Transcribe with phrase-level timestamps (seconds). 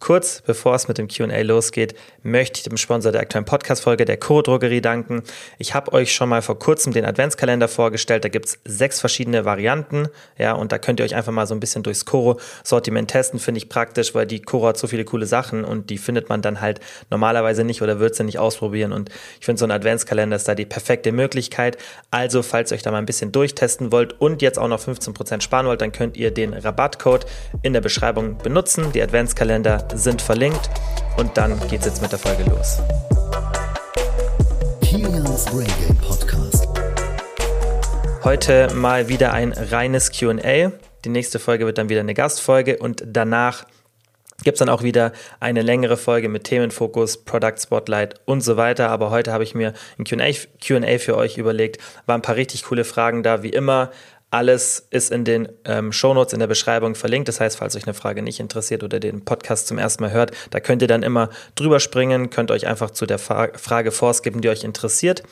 [0.00, 4.18] Kurz bevor es mit dem QA losgeht, möchte ich dem Sponsor der aktuellen Podcast-Folge, der
[4.18, 5.22] Coro Drogerie, danken.
[5.58, 8.24] Ich habe euch schon mal vor kurzem den Adventskalender vorgestellt.
[8.24, 10.08] Da gibt es sechs verschiedene Varianten.
[10.36, 13.38] Ja, und da könnt ihr euch einfach mal so ein bisschen durchs Coro-Sortiment testen.
[13.38, 16.42] Finde ich praktisch, weil die Coro hat so viele coole Sachen und die findet man
[16.42, 18.92] dann halt normalerweise nicht oder wird sie nicht ausprobieren.
[18.92, 21.78] Und ich finde, so ein Adventskalender ist da die perfekte Möglichkeit.
[22.10, 25.40] Also, falls ihr euch da mal ein bisschen durchtesten wollt und jetzt auch noch 15%
[25.40, 27.26] sparen wollt, dann könnt ihr den Rabattcode
[27.62, 28.92] in der Beschreibung benutzen.
[28.92, 30.70] Die Adventskalender sind verlinkt
[31.16, 32.80] und dann geht's jetzt mit der Folge los.
[34.80, 36.68] Kilians Brain Game Podcast.
[38.22, 40.72] Heute mal wieder ein reines QA.
[41.04, 43.66] Die nächste Folge wird dann wieder eine Gastfolge und danach
[44.42, 48.90] gibt es dann auch wieder eine längere Folge mit Themenfokus, Product Spotlight und so weiter.
[48.90, 51.78] Aber heute habe ich mir ein QA für euch überlegt.
[52.06, 53.90] Waren ein paar richtig coole Fragen da, wie immer.
[54.34, 57.28] Alles ist in den ähm, Shownotes in der Beschreibung verlinkt.
[57.28, 60.32] Das heißt, falls euch eine Frage nicht interessiert oder den Podcast zum ersten Mal hört,
[60.50, 64.40] da könnt ihr dann immer drüber springen, könnt euch einfach zu der Fra Frage vorskippen,
[64.40, 65.22] die euch interessiert.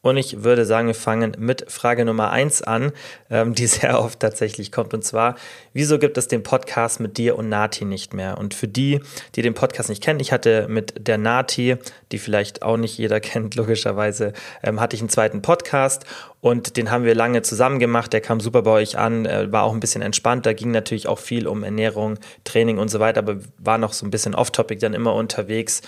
[0.00, 2.92] Und ich würde sagen, wir fangen mit Frage Nummer eins an,
[3.30, 4.94] ähm, die sehr oft tatsächlich kommt.
[4.94, 5.34] Und zwar,
[5.72, 8.38] wieso gibt es den Podcast mit dir und Nati nicht mehr?
[8.38, 9.00] Und für die,
[9.34, 11.76] die den Podcast nicht kennen, ich hatte mit der Nati,
[12.12, 14.32] die vielleicht auch nicht jeder kennt, logischerweise,
[14.62, 16.04] ähm, hatte ich einen zweiten Podcast
[16.40, 18.12] und den haben wir lange zusammen gemacht.
[18.12, 20.46] Der kam super bei euch an, äh, war auch ein bisschen entspannt.
[20.46, 24.06] Da ging natürlich auch viel um Ernährung, Training und so weiter, aber war noch so
[24.06, 25.82] ein bisschen off-topic dann immer unterwegs.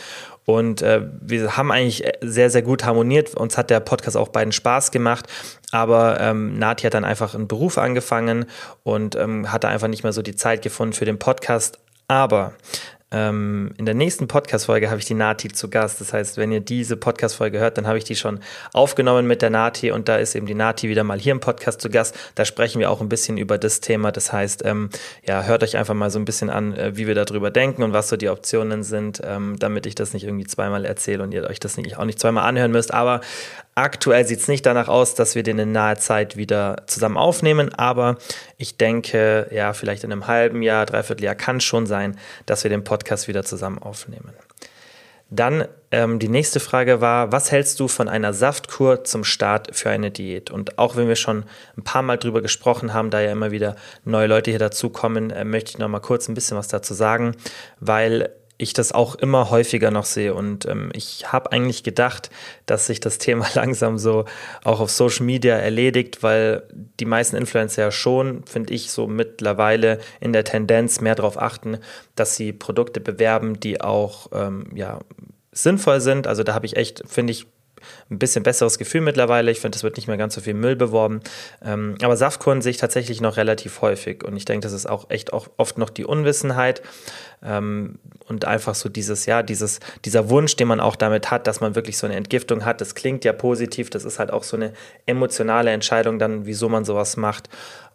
[0.51, 3.35] Und äh, wir haben eigentlich sehr, sehr gut harmoniert.
[3.35, 5.27] Uns hat der Podcast auch beiden Spaß gemacht.
[5.71, 8.47] Aber ähm, Nati hat dann einfach einen Beruf angefangen
[8.83, 11.79] und ähm, hatte einfach nicht mehr so die Zeit gefunden für den Podcast.
[12.09, 12.55] Aber
[13.13, 16.01] ähm, in der nächsten Podcast-Folge habe ich die Nati zu Gast.
[16.01, 18.39] Das heißt, wenn ihr diese Podcast-Folge hört, dann habe ich die schon
[18.73, 21.81] aufgenommen mit der Nati und da ist eben die Nati wieder mal hier im Podcast
[21.81, 22.17] zu Gast.
[22.37, 24.13] Da sprechen wir auch ein bisschen über das Thema.
[24.13, 24.91] Das heißt, ähm,
[25.27, 27.93] ja, hört euch einfach mal so ein bisschen an, äh, wie wir darüber denken und
[27.93, 31.45] was so die Optionen sind, ähm, damit ich das nicht irgendwie zweimal erzähle und ihr
[31.45, 32.95] euch das nicht, auch nicht zweimal anhören müsst.
[32.95, 33.23] Aber
[33.75, 37.73] Aktuell sieht es nicht danach aus, dass wir den in naher Zeit wieder zusammen aufnehmen,
[37.75, 38.17] aber
[38.59, 42.69] ich denke, ja, vielleicht in einem halben Jahr, dreiviertel Jahr kann schon sein, dass wir
[42.69, 44.33] den Podcast wieder zusammen aufnehmen.
[45.31, 49.89] Dann ähm, die nächste Frage war, was hältst du von einer Saftkur zum Start für
[49.89, 50.51] eine Diät?
[50.51, 51.45] Und auch wenn wir schon
[51.77, 55.45] ein paar Mal drüber gesprochen haben, da ja immer wieder neue Leute hier dazukommen, äh,
[55.45, 57.37] möchte ich noch mal kurz ein bisschen was dazu sagen,
[57.79, 58.31] weil
[58.61, 60.35] ich das auch immer häufiger noch sehe.
[60.35, 62.31] Und ähm, ich habe eigentlich gedacht,
[62.67, 64.25] dass sich das Thema langsam so
[64.65, 66.63] auch auf Social Media erledigt, weil
[67.01, 71.79] die meisten Influencer ja schon, finde ich, so mittlerweile in der Tendenz mehr darauf achten,
[72.15, 75.01] dass sie Produkte bewerben, die auch ähm, ja,
[75.53, 76.27] sinnvoll sind.
[76.27, 77.47] Also da habe ich echt, finde ich,
[78.11, 79.51] ein bisschen besseres Gefühl mittlerweile.
[79.51, 81.21] Ich finde, es wird nicht mehr ganz so viel Müll beworben.
[81.65, 84.25] Ähm, aber Saftkuren sehe ich tatsächlich noch relativ häufig.
[84.25, 86.83] Und ich denke, das ist auch echt auch oft noch die Unwissenheit.
[87.43, 91.61] Ähm, und einfach so dieses, ja, dieses, dieser Wunsch, den man auch damit hat, dass
[91.61, 92.81] man wirklich so eine Entgiftung hat.
[92.81, 93.91] Das klingt ja positiv.
[93.91, 94.73] Das ist halt auch so eine
[95.07, 97.49] emotionale Entscheidung dann, wieso man sowas macht.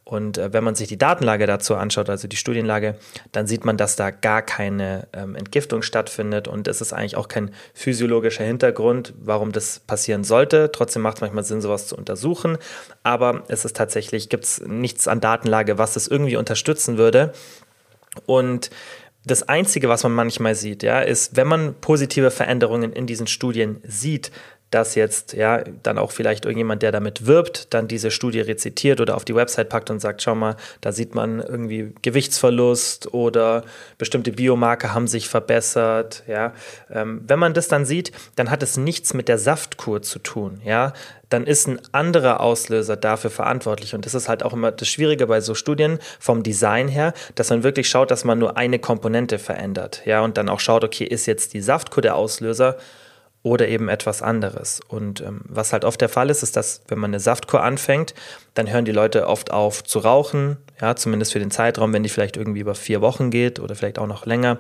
[0.06, 2.96] Und äh, wenn man sich die Datenlage dazu anschaut, also die Studienlage,
[3.32, 7.28] dann sieht man, dass da gar keine ähm, Entgiftung stattfindet und es ist eigentlich auch
[7.28, 10.72] kein physiologischer Hintergrund, warum das passieren sollte.
[10.72, 12.60] Trotzdem macht es manchmal Sinn, sowas zu untersuchen,
[13.02, 17.34] aber es ist tatsächlich, gibt es nichts an Datenlage, was das irgendwie unterstützen würde.
[18.28, 18.70] Und
[19.26, 23.82] das Einzige, was man manchmal sieht, ja, ist, wenn man positive Veränderungen in diesen Studien
[23.84, 24.32] sieht,
[24.72, 29.16] dass jetzt ja dann auch vielleicht irgendjemand, der damit wirbt, dann diese Studie rezitiert oder
[29.16, 33.64] auf die Website packt und sagt, schau mal, da sieht man irgendwie Gewichtsverlust oder
[33.98, 36.24] bestimmte Biomarker haben sich verbessert.
[36.28, 36.53] Ja,
[36.92, 40.59] ähm, wenn man das dann sieht, dann hat es nichts mit der Saftkur zu tun.
[40.66, 40.94] Ja,
[41.30, 43.96] dann ist ein anderer Auslöser dafür verantwortlich.
[43.96, 47.50] Und das ist halt auch immer das Schwierige bei so Studien vom Design her, dass
[47.50, 50.02] man wirklich schaut, dass man nur eine Komponente verändert.
[50.06, 52.78] Ja, und dann auch schaut, okay, ist jetzt die Saftkur der Auslöser
[53.46, 54.80] oder eben etwas anderes.
[54.88, 58.16] Und ähm, was halt oft der Fall ist, ist, dass wenn man eine Saftkur anfängt,
[58.56, 62.10] dann hören die Leute oft auf zu rauchen, ja, zumindest für den Zeitraum, wenn die
[62.10, 64.58] vielleicht irgendwie über vier Wochen geht oder vielleicht auch noch länger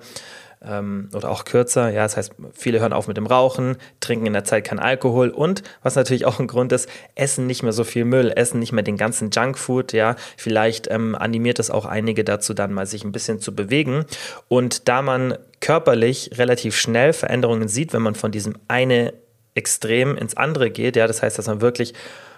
[0.63, 1.89] ähm, oder auch kürzer.
[1.89, 5.29] Ja, das heißt, viele hören auf mit dem Rauchen, trinken in der Zeit keinen Alkohol
[5.29, 8.71] und was natürlich auch ein Grund ist, essen nicht mehr so viel Müll, essen nicht
[8.71, 9.93] mehr den ganzen Junkfood.
[9.93, 14.05] Ja, vielleicht ähm, animiert es auch einige dazu, dann mal sich ein bisschen zu bewegen.
[14.47, 19.15] Und da man körperlich relativ schnell Veränderungen sieht, wenn man von diesem eine
[19.55, 21.95] Extrem ins andere geht, ja, das heißt, dass man wirklich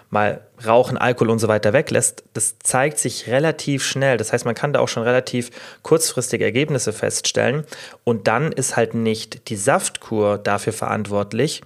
[0.08, 4.16] mal Rauchen, Alkohol und so weiter weglässt, das zeigt sich relativ schnell.
[4.16, 5.50] Das heißt, man kann da auch schon relativ
[5.82, 7.64] kurzfristige Ergebnisse feststellen.
[8.02, 11.60] Und dann ist halt nicht die Saftkur dafür verantwortlich,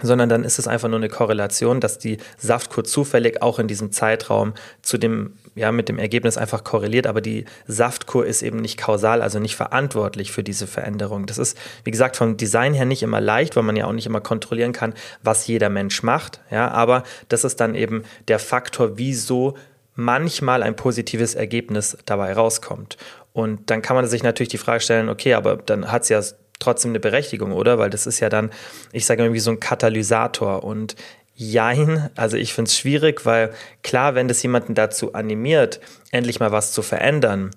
[0.00, 3.92] sondern dann ist es einfach nur eine Korrelation, dass die Saftkur zufällig auch in diesem
[3.92, 8.78] Zeitraum zu dem, ja, mit dem Ergebnis einfach korreliert, aber die Saftkur ist eben nicht
[8.78, 11.26] kausal, also nicht verantwortlich für diese Veränderung.
[11.26, 14.06] Das ist, wie gesagt, vom Design her nicht immer leicht, weil man ja auch nicht
[14.06, 18.96] immer kontrollieren kann, was jeder Mensch macht, ja, aber das ist dann eben der Faktor,
[18.96, 19.56] wieso
[19.94, 22.96] manchmal ein positives Ergebnis dabei rauskommt.
[23.34, 26.22] Und dann kann man sich natürlich die Frage stellen, okay, aber dann hat es ja
[26.62, 27.78] trotzdem eine Berechtigung, oder?
[27.78, 28.50] Weil das ist ja dann,
[28.92, 30.96] ich sage irgendwie so ein Katalysator und
[31.34, 35.80] Jein, also ich finde es schwierig, weil klar, wenn das jemanden dazu animiert,
[36.10, 37.50] endlich mal was zu verändern,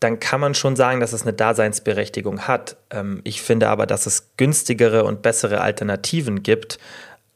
[0.00, 2.76] dann kann man schon sagen, dass es eine Daseinsberechtigung hat.
[2.90, 6.78] Ähm, ich finde aber, dass es günstigere und bessere Alternativen gibt,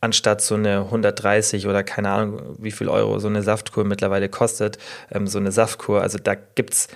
[0.00, 4.78] anstatt so eine 130 oder keine Ahnung, wie viel Euro so eine Saftkur mittlerweile kostet,
[5.12, 6.02] ähm, so eine Saftkur.
[6.02, 6.88] Also da gibt es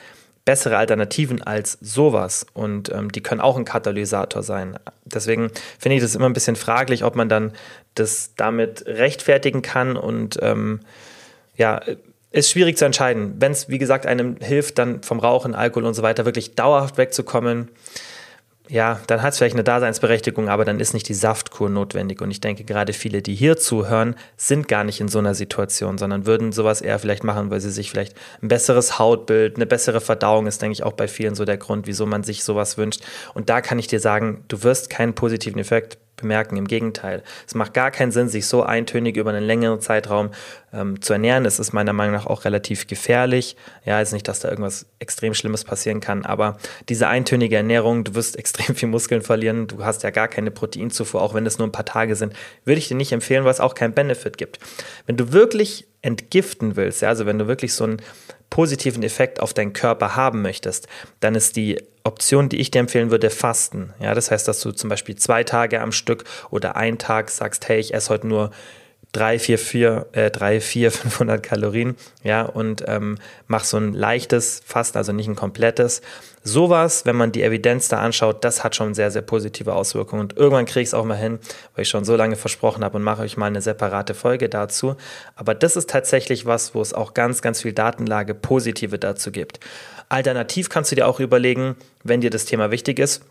[0.50, 4.76] bessere Alternativen als sowas und ähm, die können auch ein Katalysator sein.
[5.05, 7.52] Deswegen finde ich das immer ein bisschen fraglich, ob man dann
[7.94, 10.81] das damit rechtfertigen kann und ähm,
[11.56, 11.81] ja,
[12.32, 13.37] ist schwierig zu entscheiden.
[13.38, 16.99] Wenn es, wie gesagt, einem hilft, dann vom Rauchen, Alkohol und so weiter wirklich dauerhaft
[16.99, 17.69] wegzukommen,
[18.70, 22.20] ja, dann hat es vielleicht eine Daseinsberechtigung, aber dann ist nicht die Saftkur notwendig.
[22.20, 25.99] Und ich denke, gerade viele, die hier zuhören, sind gar nicht in so einer Situation,
[25.99, 30.00] sondern würden sowas eher vielleicht machen, weil sie sich vielleicht ein besseres Hautbild, eine bessere
[30.00, 33.02] Verdauung ist, denke ich, auch bei vielen so der Grund, wieso man sich sowas wünscht.
[33.34, 36.56] Und da kann ich dir sagen, du wirst keinen positiven Effekt bemerken.
[36.56, 37.22] Im Gegenteil.
[37.46, 40.31] Es macht gar keinen Sinn, sich so eintönig über einen längeren Zeitraum
[40.72, 41.44] ähm, zu ernähren.
[41.44, 43.56] Es ist meiner Meinung nach auch relativ gefährlich.
[43.84, 46.58] Ja, ist nicht, dass da irgendwas extrem Schlimmes passieren kann, aber
[46.88, 49.67] diese eintönige Ernährung, du wirst extrem viel Muskeln verlieren.
[49.67, 52.34] Du hast ja gar keine Proteinzufuhr, auch wenn es nur ein paar Tage sind.
[52.64, 54.58] Würde ich dir nicht empfehlen, weil es auch keinen Benefit gibt.
[55.06, 58.02] Wenn du wirklich entgiften willst, ja, also wenn du wirklich so einen
[58.50, 60.88] positiven Effekt auf deinen Körper haben möchtest,
[61.20, 63.94] dann ist die Option, die ich dir empfehlen würde, Fasten.
[64.00, 67.69] Ja, das heißt, dass du zum Beispiel zwei Tage am Stück oder einen Tag sagst,
[67.69, 68.50] hey, ich esse heute nur
[69.12, 74.62] drei, vier, vier, äh, drei, vier, 500 Kalorien, ja, und ähm, mach so ein leichtes
[74.65, 76.03] Fasten, also nicht ein komplettes.
[76.43, 80.23] Sowas, wenn man die Evidenz da anschaut, das hat schon sehr, sehr positive Auswirkungen.
[80.23, 81.39] Und irgendwann kriege ich es auch mal hin,
[81.75, 84.97] weil ich schon so lange versprochen habe und mache euch mal eine separate Folge dazu.
[85.37, 89.61] Aber das ist tatsächlich was, wo es auch ganz, ganz viel Datenlage positive dazu gibt.
[90.09, 93.23] Alternativ kannst du dir auch überlegen, wenn dir das Thema wichtig ist,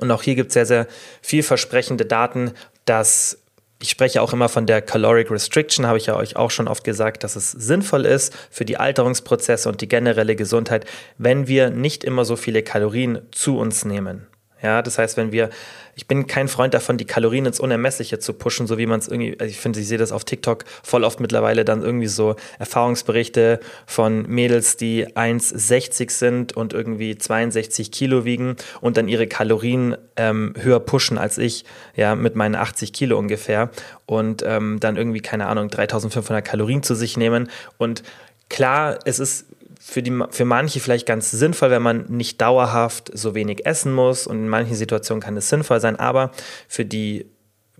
[0.00, 0.86] und auch hier gibt es sehr, sehr
[1.22, 2.52] vielversprechende Daten,
[2.84, 3.38] dass
[3.84, 6.84] ich spreche auch immer von der Caloric Restriction, habe ich ja euch auch schon oft
[6.84, 10.86] gesagt, dass es sinnvoll ist für die Alterungsprozesse und die generelle Gesundheit,
[11.18, 14.26] wenn wir nicht immer so viele Kalorien zu uns nehmen.
[14.64, 15.50] Ja, das heißt, wenn wir,
[15.94, 19.08] ich bin kein Freund davon, die Kalorien ins Unermessliche zu pushen, so wie man es
[19.08, 22.36] irgendwie, also ich finde, ich sehe das auf TikTok voll oft mittlerweile dann irgendwie so
[22.58, 29.98] Erfahrungsberichte von Mädels, die 1,60 sind und irgendwie 62 Kilo wiegen und dann ihre Kalorien
[30.16, 33.68] ähm, höher pushen als ich, ja, mit meinen 80 Kilo ungefähr
[34.06, 37.50] und ähm, dann irgendwie, keine Ahnung, 3500 Kalorien zu sich nehmen.
[37.76, 38.02] Und
[38.50, 39.46] Klar, es ist
[39.86, 44.26] für, die, für manche vielleicht ganz sinnvoll, wenn man nicht dauerhaft so wenig essen muss.
[44.26, 45.96] Und in manchen Situationen kann es sinnvoll sein.
[45.96, 46.30] Aber
[46.68, 47.26] für die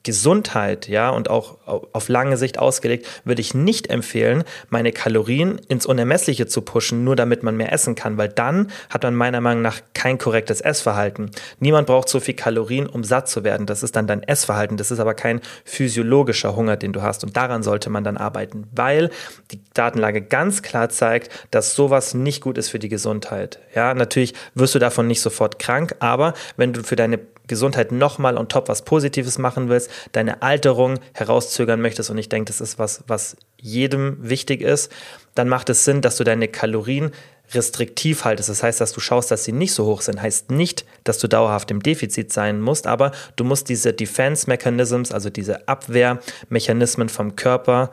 [0.05, 5.87] Gesundheit, ja, und auch auf lange Sicht ausgelegt, würde ich nicht empfehlen, meine Kalorien ins
[5.87, 9.63] Unermessliche zu pushen, nur damit man mehr essen kann, weil dann hat man meiner Meinung
[9.63, 11.31] nach kein korrektes Essverhalten.
[11.59, 13.67] Niemand braucht so viel Kalorien, um satt zu werden.
[13.67, 14.77] Das ist dann dein Essverhalten.
[14.77, 17.25] Das ist aber kein physiologischer Hunger, den du hast.
[17.25, 19.11] Und daran sollte man dann arbeiten, weil
[19.51, 23.59] die Datenlage ganz klar zeigt, dass sowas nicht gut ist für die Gesundheit.
[23.75, 28.37] Ja, natürlich wirst du davon nicht sofort krank, aber wenn du für deine Gesundheit nochmal
[28.39, 32.79] on top was Positives machen willst, deine Alterung herauszögern möchtest und ich denke, das ist
[32.79, 34.91] was, was jedem wichtig ist,
[35.35, 37.13] dann macht es Sinn, dass du deine Kalorien
[37.53, 38.49] restriktiv haltest.
[38.49, 40.21] Das heißt, dass du schaust, dass sie nicht so hoch sind.
[40.21, 45.13] Heißt nicht, dass du dauerhaft im Defizit sein musst, aber du musst diese Defense Mechanisms,
[45.13, 47.91] also diese Abwehrmechanismen vom Körper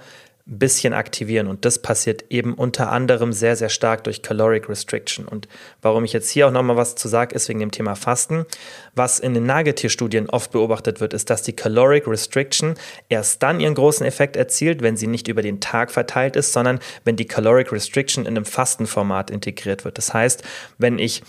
[0.52, 1.48] ein bisschen aktivieren.
[1.48, 5.26] Und das passiert eben unter anderem sehr, sehr stark durch Caloric Restriction.
[5.26, 5.48] Und
[5.82, 8.46] warum ich jetzt hier auch nochmal was zu sagen, ist wegen dem Thema Fasten.
[8.94, 12.76] Was in den Nagetierstudien oft beobachtet wird, ist, dass die Caloric Restriction
[13.08, 16.80] erst dann ihren großen Effekt erzielt, wenn sie nicht über den Tag verteilt ist, sondern
[17.06, 19.98] wenn die Caloric Restriction in einem Fastenformat integriert wird.
[19.98, 20.44] Das heißt,
[20.78, 21.24] wenn ich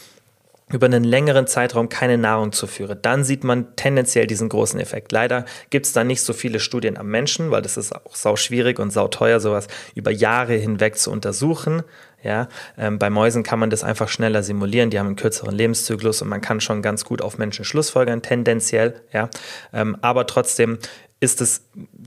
[0.73, 5.13] über einen längeren Zeitraum keine Nahrung zuführe, dann sieht man tendenziell diesen großen Effekt.
[5.13, 8.37] Leider gibt es da nicht so viele Studien am Menschen, weil das ist auch sau
[8.37, 11.83] schwierig und sau teuer, sowas über Jahre hinweg zu untersuchen.
[12.23, 12.49] Ja,
[12.79, 14.91] ähm, bei Mäusen kann man das einfach schneller simulieren.
[14.91, 18.95] Die haben einen kürzeren Lebenszyklus und man kann schon ganz gut auf Menschen schlussfolgern, tendenziell.
[19.13, 19.29] Ja,
[19.73, 20.79] ähm, aber trotzdem
[21.23, 21.63] ist es,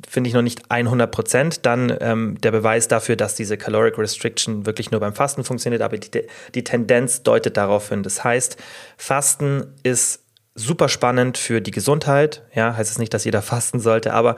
[0.09, 4.65] finde ich, noch nicht 100 Prozent dann ähm, der Beweis dafür, dass diese Caloric Restriction
[4.65, 8.03] wirklich nur beim Fasten funktioniert, aber die, die Tendenz deutet darauf hin.
[8.03, 8.57] Das heißt,
[8.97, 10.19] Fasten ist
[10.53, 12.43] super spannend für die Gesundheit.
[12.53, 14.35] Ja, heißt es nicht, dass jeder fasten sollte, aber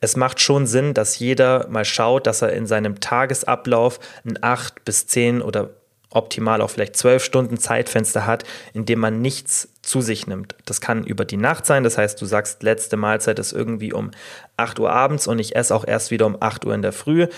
[0.00, 4.84] es macht schon Sinn, dass jeder mal schaut, dass er in seinem Tagesablauf ein acht
[4.84, 5.70] bis zehn oder
[6.10, 10.54] optimal auch vielleicht zwölf Stunden Zeitfenster hat, in dem man nichts zu sich nimmt.
[10.64, 14.10] Das kann über die Nacht sein, das heißt, du sagst, letzte Mahlzeit ist irgendwie um
[14.56, 17.28] 8 Uhr abends und ich esse auch erst wieder um 8 Uhr in der Früh.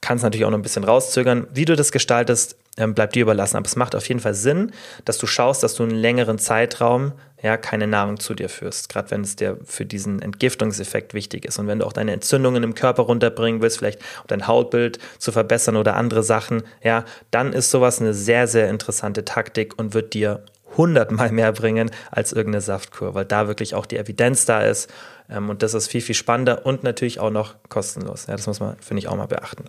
[0.00, 1.46] Kannst natürlich auch noch ein bisschen rauszögern.
[1.52, 3.56] Wie du das gestaltest, ähm, bleibt dir überlassen.
[3.56, 4.72] Aber es macht auf jeden Fall Sinn,
[5.04, 8.88] dass du schaust, dass du einen längeren Zeitraum ja, keine Nahrung zu dir führst.
[8.88, 11.58] Gerade wenn es dir für diesen Entgiftungseffekt wichtig ist.
[11.58, 15.76] Und wenn du auch deine Entzündungen im Körper runterbringen willst, vielleicht dein Hautbild zu verbessern
[15.76, 20.42] oder andere Sachen, ja, dann ist sowas eine sehr, sehr interessante Taktik und wird dir
[20.76, 24.90] hundertmal mehr bringen als irgendeine Saftkur, weil da wirklich auch die Evidenz da ist.
[25.30, 28.26] Ähm, und das ist viel, viel spannender und natürlich auch noch kostenlos.
[28.26, 29.64] Ja, das muss man, finde ich, auch mal beachten.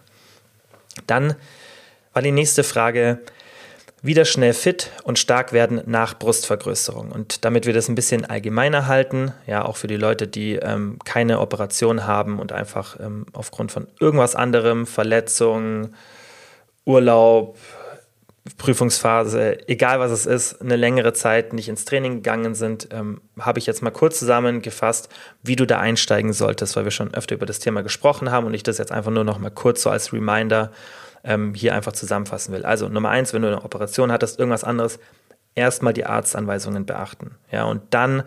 [1.08, 1.36] Dann
[2.14, 3.20] war die nächste Frage,
[4.04, 7.12] wieder schnell fit und stark werden nach Brustvergrößerung.
[7.12, 10.98] Und damit wir das ein bisschen allgemeiner halten, ja, auch für die Leute, die ähm,
[11.06, 15.94] keine Operation haben und einfach ähm, aufgrund von irgendwas anderem, Verletzung,
[16.84, 17.58] Urlaub,
[18.58, 23.60] Prüfungsphase, egal was es ist, eine längere Zeit nicht ins Training gegangen sind, ähm, habe
[23.60, 25.10] ich jetzt mal kurz zusammengefasst,
[25.44, 28.56] wie du da einsteigen solltest, weil wir schon öfter über das Thema gesprochen haben und
[28.56, 30.72] ich das jetzt einfach nur noch mal kurz so als Reminder
[31.24, 32.66] ähm, hier einfach zusammenfassen will.
[32.66, 35.00] Also Nummer eins, wenn du eine Operation hattest, irgendwas anderes,
[35.56, 37.36] erstmal die Arztanweisungen beachten.
[37.52, 38.24] Ja, und dann,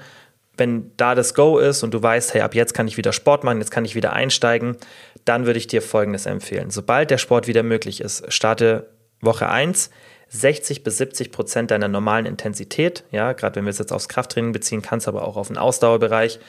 [0.57, 3.45] wenn da das Go ist und du weißt, hey, ab jetzt kann ich wieder Sport
[3.45, 4.77] machen, jetzt kann ich wieder einsteigen,
[5.25, 6.71] dann würde ich dir Folgendes empfehlen.
[6.71, 9.91] Sobald der Sport wieder möglich ist, starte Woche 1
[10.35, 14.51] 60 bis 70 Prozent deiner normalen Intensität, ja, gerade wenn wir es jetzt aufs Krafttraining
[14.51, 16.41] beziehen, kannst aber auch auf den Ausdauerbereich,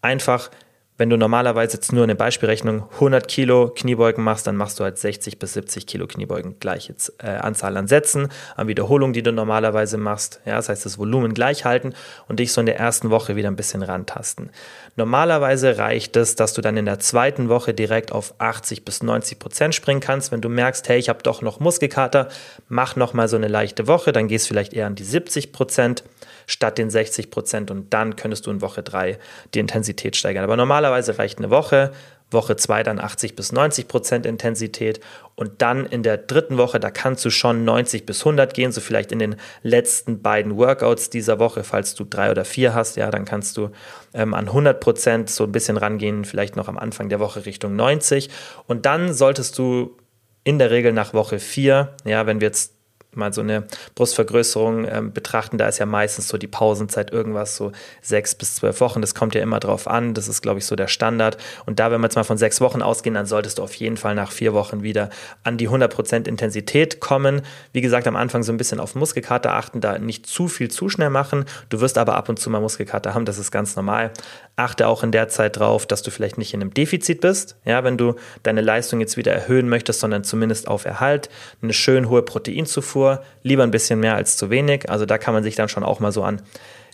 [0.00, 0.50] einfach
[0.98, 4.98] wenn du normalerweise jetzt nur eine Beispielrechnung 100 Kilo Kniebeugen machst, dann machst du halt
[4.98, 6.58] 60 bis 70 Kilo Kniebeugen.
[6.58, 10.40] Gleiche äh, Anzahl an Sätzen, an Wiederholungen, die du normalerweise machst.
[10.46, 11.92] Ja, das heißt, das Volumen gleich halten
[12.28, 14.50] und dich so in der ersten Woche wieder ein bisschen rantasten.
[14.96, 19.38] Normalerweise reicht es, dass du dann in der zweiten Woche direkt auf 80 bis 90
[19.38, 20.32] Prozent springen kannst.
[20.32, 22.28] Wenn du merkst, hey, ich habe doch noch Muskelkater,
[22.68, 26.04] mach noch mal so eine leichte Woche, dann gehst vielleicht eher an die 70 Prozent
[26.46, 27.70] statt den 60 Prozent.
[27.70, 29.18] Und dann könntest du in Woche 3
[29.54, 30.44] die Intensität steigern.
[30.44, 31.92] Aber normalerweise reicht eine Woche,
[32.30, 35.00] Woche 2 dann 80 bis 90 Prozent Intensität.
[35.34, 38.80] Und dann in der dritten Woche, da kannst du schon 90 bis 100 gehen, so
[38.80, 43.10] vielleicht in den letzten beiden Workouts dieser Woche, falls du drei oder vier hast, ja,
[43.10, 43.70] dann kannst du
[44.14, 47.76] ähm, an 100 Prozent so ein bisschen rangehen, vielleicht noch am Anfang der Woche Richtung
[47.76, 48.30] 90
[48.66, 49.96] und dann solltest du
[50.42, 52.75] in der Regel nach Woche 4, ja, wenn wir jetzt
[53.16, 57.72] mal so eine Brustvergrößerung ähm, betrachten, da ist ja meistens so die Pausenzeit irgendwas so
[58.02, 59.00] sechs bis zwölf Wochen.
[59.00, 60.14] Das kommt ja immer drauf an.
[60.14, 61.36] Das ist, glaube ich, so der Standard.
[61.66, 63.96] Und da, wenn wir jetzt mal von sechs Wochen ausgehen, dann solltest du auf jeden
[63.96, 65.10] Fall nach vier Wochen wieder
[65.44, 67.42] an die 100% Intensität kommen.
[67.72, 70.88] Wie gesagt, am Anfang so ein bisschen auf Muskelkater achten, da nicht zu viel zu
[70.88, 71.44] schnell machen.
[71.68, 74.12] Du wirst aber ab und zu mal Muskelkater haben, das ist ganz normal.
[74.56, 77.56] Achte auch in der Zeit drauf, dass du vielleicht nicht in einem Defizit bist.
[77.66, 81.28] Ja, wenn du deine Leistung jetzt wieder erhöhen möchtest, sondern zumindest auf Erhalt,
[81.60, 84.88] eine schön hohe Proteinzufuhr Zufuhr, lieber ein bisschen mehr als zu wenig.
[84.90, 86.40] Also da kann man sich dann schon auch mal so an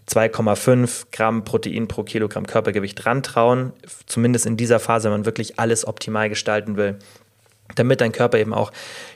[0.09, 3.73] 2,5 Gramm Protein pro Kilogramm Körpergewicht rantrauen.
[4.07, 6.99] Zumindest in dieser Phase, wenn man wirklich alles optimal gestalten will,
[7.76, 8.73] damit dein Körper eben auch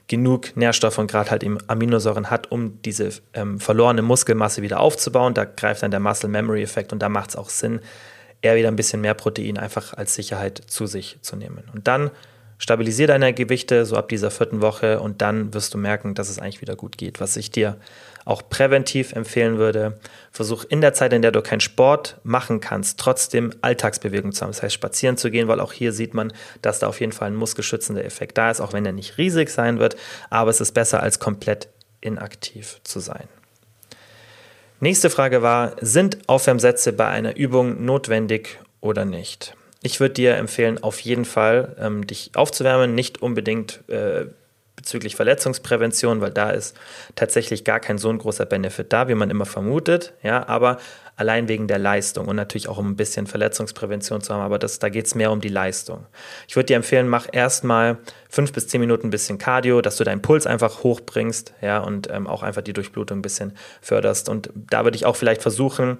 [0.06, 5.34] genug Nährstoffe und gerade halt eben Aminosäuren hat, um diese ähm, verlorene Muskelmasse wieder aufzubauen.
[5.34, 7.80] Da greift dann der Muscle Memory Effekt und da macht es auch Sinn,
[8.42, 11.64] eher wieder ein bisschen mehr Protein einfach als Sicherheit zu sich zu nehmen.
[11.72, 12.10] Und dann
[12.58, 16.38] Stabilisier deine Gewichte so ab dieser vierten Woche und dann wirst du merken, dass es
[16.38, 17.20] eigentlich wieder gut geht.
[17.20, 17.76] Was ich dir
[18.24, 20.00] auch präventiv empfehlen würde,
[20.32, 24.52] versuch in der Zeit, in der du keinen Sport machen kannst, trotzdem Alltagsbewegung zu haben.
[24.52, 27.28] Das heißt, spazieren zu gehen, weil auch hier sieht man, dass da auf jeden Fall
[27.28, 29.96] ein muskelschützender Effekt da ist, auch wenn er nicht riesig sein wird.
[30.30, 31.68] Aber es ist besser, als komplett
[32.00, 33.28] inaktiv zu sein.
[34.78, 39.56] Nächste Frage war, sind Aufwärmsätze bei einer Übung notwendig oder nicht?
[39.82, 44.26] Ich würde dir empfehlen, auf jeden Fall ähm, dich aufzuwärmen, nicht unbedingt äh,
[44.76, 46.76] bezüglich Verletzungsprävention, weil da ist
[47.14, 50.76] tatsächlich gar kein so ein großer Benefit da, wie man immer vermutet, ja, aber
[51.16, 54.78] allein wegen der Leistung und natürlich auch um ein bisschen Verletzungsprävention zu haben, aber das,
[54.78, 56.06] da geht es mehr um die Leistung.
[56.46, 60.04] Ich würde dir empfehlen, mach erstmal fünf bis zehn Minuten ein bisschen Cardio, dass du
[60.04, 64.28] deinen Puls einfach hochbringst, ja, und ähm, auch einfach die Durchblutung ein bisschen förderst.
[64.28, 65.98] Und da würde ich auch vielleicht versuchen,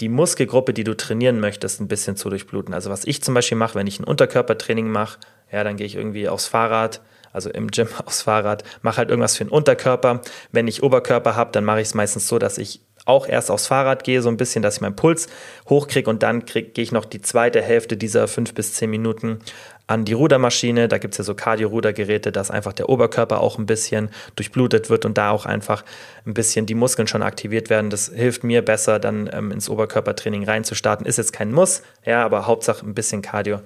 [0.00, 2.72] die Muskelgruppe, die du trainieren möchtest, ein bisschen zu durchbluten.
[2.72, 5.18] Also was ich zum Beispiel mache, wenn ich ein Unterkörpertraining mache,
[5.50, 7.02] ja, dann gehe ich irgendwie aufs Fahrrad,
[7.32, 10.22] also im Gym aufs Fahrrad, mache halt irgendwas für den Unterkörper.
[10.52, 13.66] Wenn ich Oberkörper habe, dann mache ich es meistens so, dass ich auch erst aufs
[13.66, 15.26] Fahrrad gehe, so ein bisschen, dass ich meinen Puls
[15.68, 19.40] hochkriege und dann gehe ich noch die zweite Hälfte dieser fünf bis zehn Minuten
[19.88, 20.88] an die Rudermaschine.
[20.88, 25.04] Da gibt es ja so Cardio-Rudergeräte, dass einfach der Oberkörper auch ein bisschen durchblutet wird
[25.04, 25.84] und da auch einfach
[26.26, 27.90] ein bisschen die Muskeln schon aktiviert werden.
[27.90, 31.04] Das hilft mir besser, dann ähm, ins Oberkörpertraining reinzustarten.
[31.04, 33.60] Ist jetzt kein Muss, ja, aber Hauptsache ein bisschen Cardio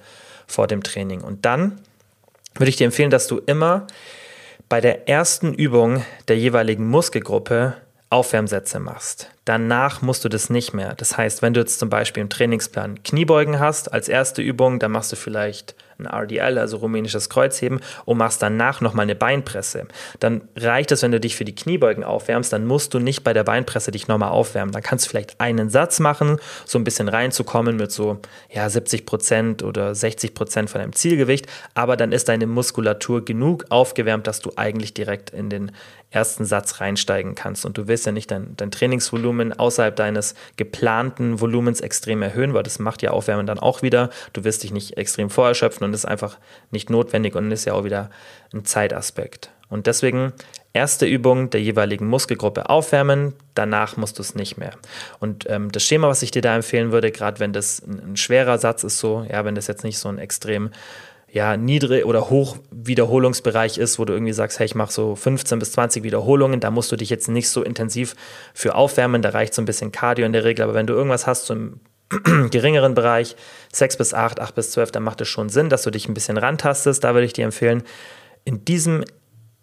[0.46, 1.20] vor dem Training.
[1.20, 1.80] Und dann
[2.54, 3.86] würde ich dir empfehlen, dass du immer
[4.68, 7.74] bei der ersten Übung der jeweiligen Muskelgruppe
[8.10, 9.30] Aufwärmsätze machst.
[9.44, 10.94] Danach musst du das nicht mehr.
[10.96, 14.92] Das heißt, wenn du jetzt zum Beispiel im Trainingsplan Kniebeugen hast als erste Übung, dann
[14.92, 19.86] machst du vielleicht ein RDL, also rumänisches Kreuzheben, und machst danach nochmal eine Beinpresse.
[20.20, 23.32] Dann reicht es, wenn du dich für die Kniebeugen aufwärmst, dann musst du nicht bei
[23.32, 24.72] der Beinpresse dich nochmal aufwärmen.
[24.72, 28.18] Dann kannst du vielleicht einen Satz machen, so ein bisschen reinzukommen mit so
[28.50, 33.64] ja, 70 Prozent oder 60 Prozent von deinem Zielgewicht, aber dann ist deine Muskulatur genug
[33.70, 35.72] aufgewärmt, dass du eigentlich direkt in den
[36.10, 37.66] ersten Satz reinsteigen kannst.
[37.66, 42.62] Und du willst ja nicht dein, dein Trainingsvolumen außerhalb deines geplanten Volumens extrem erhöhen, weil
[42.62, 44.10] das macht ja Aufwärmen dann auch wieder.
[44.32, 46.38] Du wirst dich nicht extrem vorerschöpfen und ist einfach
[46.70, 48.10] nicht notwendig und ist ja auch wieder
[48.54, 49.50] ein Zeitaspekt.
[49.68, 50.32] Und deswegen
[50.76, 54.72] erste Übung der jeweiligen Muskelgruppe aufwärmen, danach musst du es nicht mehr.
[55.18, 58.16] Und ähm, das Schema, was ich dir da empfehlen würde, gerade wenn das ein, ein,
[58.16, 60.70] schwerer Satz ist, so, ja, wenn das jetzt nicht so ein extrem
[61.36, 65.58] ja, niedrig oder hoch Wiederholungsbereich ist, wo du irgendwie sagst, hey, ich mache so 15
[65.58, 68.14] bis 20 Wiederholungen, da musst du dich jetzt nicht so intensiv
[68.54, 71.26] für aufwärmen, da reicht so ein bisschen Cardio in der Regel, aber wenn du irgendwas
[71.26, 71.80] hast, so im
[72.50, 73.36] geringeren Bereich,
[73.70, 76.14] 6 bis 8, 8 bis 12, dann macht es schon Sinn, dass du dich ein
[76.14, 77.04] bisschen rantastest.
[77.04, 77.82] Da würde ich dir empfehlen,
[78.46, 79.04] in diesem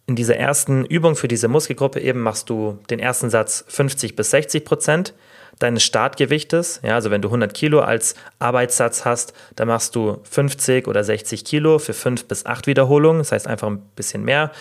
[0.05, 4.29] in dieser ersten Übung für diese Muskelgruppe eben machst du den ersten Satz 50 bis
[4.29, 5.13] 60 Prozent
[5.59, 6.81] deines Startgewichtes.
[6.83, 11.45] Ja, also wenn du 100 Kilo als Arbeitssatz hast, dann machst du 50 oder 60
[11.45, 13.19] Kilo für 5 bis 8 Wiederholungen.
[13.19, 14.51] Das heißt einfach ein bisschen mehr.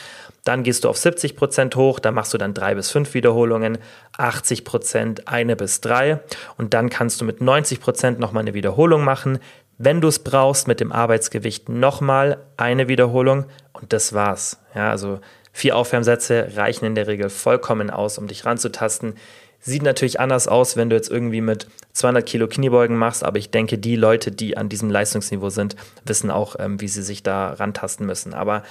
[0.45, 3.79] Dann gehst du auf 70 Prozent hoch, da machst du dann drei bis fünf Wiederholungen,
[4.19, 6.19] 80 Prozent eine bis drei
[6.57, 9.39] und dann kannst du mit 90 Prozent nochmal eine Wiederholung machen.
[9.79, 14.59] Wenn du es brauchst, mit dem Arbeitsgewicht nochmal eine Wiederholung und das war's.
[14.75, 15.21] Ja, also
[15.53, 19.15] vier Aufwärmsätze reichen in der Regel vollkommen aus, um dich ranzutasten.
[19.65, 23.51] Sieht natürlich anders aus, wenn du jetzt irgendwie mit 200 Kilo Kniebeugen machst, aber ich
[23.51, 27.53] denke, die Leute, die an diesem Leistungsniveau sind, wissen auch, ähm, wie sie sich da
[27.53, 28.35] rantasten müssen.
[28.35, 28.65] Aber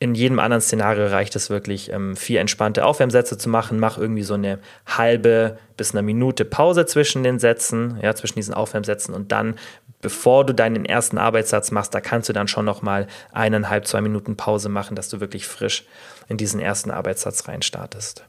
[0.00, 3.78] in jedem anderen Szenario reicht es wirklich, ähm, vier entspannte Aufwärmsätze zu machen.
[3.78, 8.54] Mach irgendwie so eine halbe bis eine Minute Pause zwischen den Sätzen, ja, zwischen diesen
[8.54, 9.54] Aufwärmsätzen und dann,
[10.00, 14.36] bevor du deinen ersten Arbeitssatz machst, da kannst du dann schon nochmal eineinhalb, zwei Minuten
[14.36, 15.84] Pause machen, dass du wirklich frisch
[16.28, 18.24] in diesen ersten Arbeitssatz reinstartest.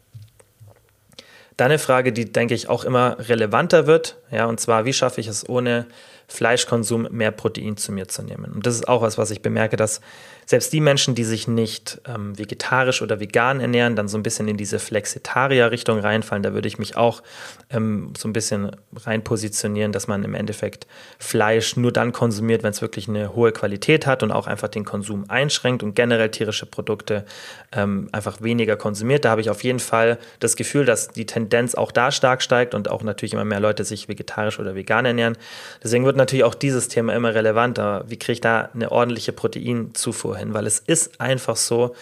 [1.62, 5.22] Dann eine Frage, die, denke ich, auch immer relevanter wird, ja, und zwar, wie schaffe
[5.22, 5.86] ich es ohne
[6.28, 8.52] Fleischkonsum mehr Protein zu mir zu nehmen?
[8.52, 10.02] Und das ist auch was, was ich bemerke, dass
[10.52, 14.50] selbst die Menschen, die sich nicht ähm, vegetarisch oder vegan ernähren, dann so ein bisschen
[14.50, 16.44] in diese Flexitarier-Richtung reinfallen.
[16.44, 17.24] Da würde ich mich auch
[17.70, 20.88] ähm, so ein bisschen rein positionieren, dass man im Endeffekt
[21.20, 24.84] Fleisch nur dann konsumiert, wenn es wirklich eine hohe Qualität hat und auch einfach den
[24.84, 27.24] Konsum einschränkt und generell tierische Produkte
[27.72, 29.24] ähm, einfach weniger konsumiert.
[29.24, 32.76] Da habe ich auf jeden Fall das Gefühl, dass die Tendenz auch da stark steigt
[32.76, 35.38] und auch natürlich immer mehr Leute sich vegetarisch oder vegan ernähren.
[35.82, 38.04] Deswegen wird natürlich auch dieses Thema immer relevanter.
[38.08, 41.96] Wie kriege ich da eine ordentliche Proteinzufuhr hin, weil es ist einfach so,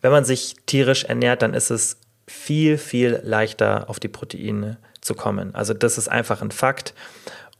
[0.00, 5.14] wenn man sich tierisch ernährt, dann ist es viel, viel leichter auf die Proteine zu
[5.14, 5.54] kommen.
[5.54, 6.94] Also das ist einfach ein Fakt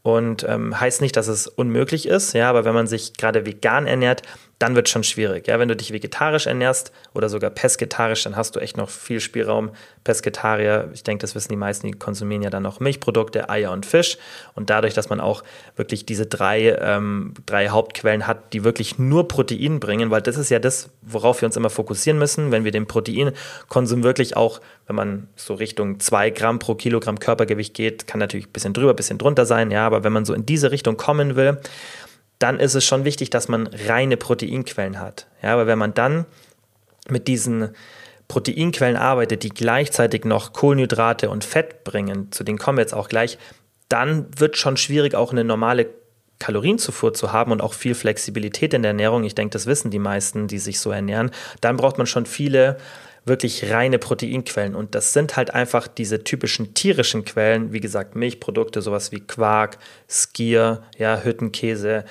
[0.01, 3.87] und ähm, heißt nicht, dass es unmöglich ist, ja, aber wenn man sich gerade vegan
[3.87, 4.21] ernährt,
[4.59, 5.47] dann wird es schon schwierig.
[5.47, 9.19] Ja, wenn du dich vegetarisch ernährst oder sogar pesketarisch, dann hast du echt noch viel
[9.19, 9.71] Spielraum.
[10.05, 13.85] Pesketarier, ich denke, das wissen die meisten, die konsumieren ja dann noch Milchprodukte, Eier und
[13.85, 14.17] Fisch.
[14.53, 15.43] Und dadurch, dass man auch
[15.75, 20.49] wirklich diese drei, ähm, drei Hauptquellen hat, die wirklich nur Protein bringen, weil das ist
[20.49, 24.95] ja das, worauf wir uns immer fokussieren müssen, wenn wir den Proteinkonsum wirklich auch, wenn
[24.95, 28.95] man so Richtung zwei Gramm pro Kilogramm Körpergewicht geht, kann natürlich ein bisschen drüber, ein
[28.95, 31.57] bisschen drunter sein, ja, aber wenn man so in diese Richtung kommen will,
[32.39, 35.27] dann ist es schon wichtig, dass man reine Proteinquellen hat.
[35.41, 36.25] Ja, aber wenn man dann
[37.07, 37.69] mit diesen
[38.27, 43.07] Proteinquellen arbeitet, die gleichzeitig noch Kohlenhydrate und Fett bringen, zu denen kommen wir jetzt auch
[43.07, 43.37] gleich,
[43.89, 45.87] dann wird schon schwierig, auch eine normale
[46.39, 49.23] Kalorienzufuhr zu haben und auch viel Flexibilität in der Ernährung.
[49.23, 51.31] Ich denke, das wissen die meisten, die sich so ernähren.
[51.61, 52.77] Dann braucht man schon viele
[53.25, 54.75] wirklich reine Proteinquellen.
[54.75, 59.77] Und das sind halt einfach diese typischen tierischen Quellen, wie gesagt, Milchprodukte, sowas wie Quark,
[60.07, 62.05] Skier, ja, Hüttenkäse,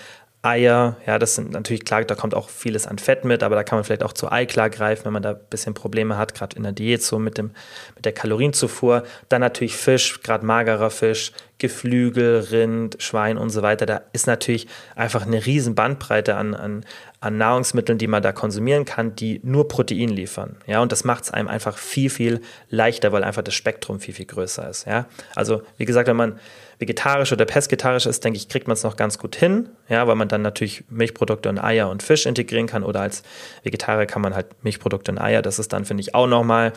[0.44, 3.64] Eier, ja, das sind natürlich klar, da kommt auch vieles an Fett mit, aber da
[3.64, 6.54] kann man vielleicht auch zu Eiklar greifen, wenn man da ein bisschen Probleme hat, gerade
[6.56, 7.52] in der Diät so mit, dem,
[7.94, 9.04] mit der Kalorienzufuhr.
[9.30, 13.86] Dann natürlich Fisch, gerade magerer Fisch, Geflügel, Rind, Schwein und so weiter.
[13.86, 16.84] Da ist natürlich einfach eine riesen Bandbreite an, an,
[17.24, 20.56] an Nahrungsmitteln, die man da konsumieren kann, die nur Protein liefern.
[20.66, 24.12] Ja, und das macht es einem einfach viel, viel leichter, weil einfach das Spektrum viel,
[24.12, 24.86] viel größer ist.
[24.86, 26.38] Ja, also wie gesagt, wenn man
[26.78, 30.16] vegetarisch oder pesketarisch ist, denke ich, kriegt man es noch ganz gut hin, ja, weil
[30.16, 33.22] man dann natürlich Milchprodukte und Eier und Fisch integrieren kann oder als
[33.62, 35.40] Vegetarier kann man halt Milchprodukte und Eier.
[35.40, 36.74] Das ist dann, finde ich, auch nochmal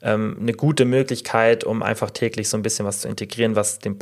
[0.00, 3.98] ähm, eine gute Möglichkeit, um einfach täglich so ein bisschen was zu integrieren, was den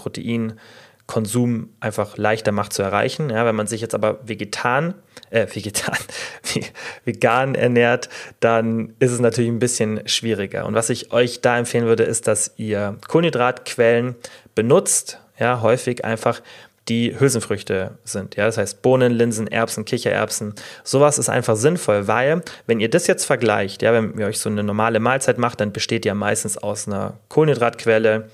[1.07, 3.31] Proteinkonsum einfach leichter macht zu erreichen.
[3.31, 4.95] Ja, wenn man sich jetzt aber vegetan,
[5.31, 5.97] äh, vegetan,
[7.05, 8.09] vegan ernährt,
[8.41, 10.67] dann ist es natürlich ein bisschen schwieriger.
[10.67, 14.17] Und was ich euch da empfehlen würde, ist, dass ihr Kohlenhydratquellen
[14.55, 16.41] benutzt, ja, häufig einfach
[16.89, 18.37] die Hülsenfrüchte sind.
[18.37, 20.55] Ja, das heißt Bohnen, Linsen, Erbsen, Kichererbsen.
[20.85, 24.49] Sowas ist einfach sinnvoll, weil wenn ihr das jetzt vergleicht, ja, wenn ihr euch so
[24.49, 28.29] eine normale Mahlzeit macht, dann besteht die ja meistens aus einer Kohlenhydratquelle,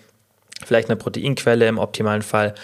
[0.65, 2.55] vielleicht einer Proteinquelle im optimalen Fall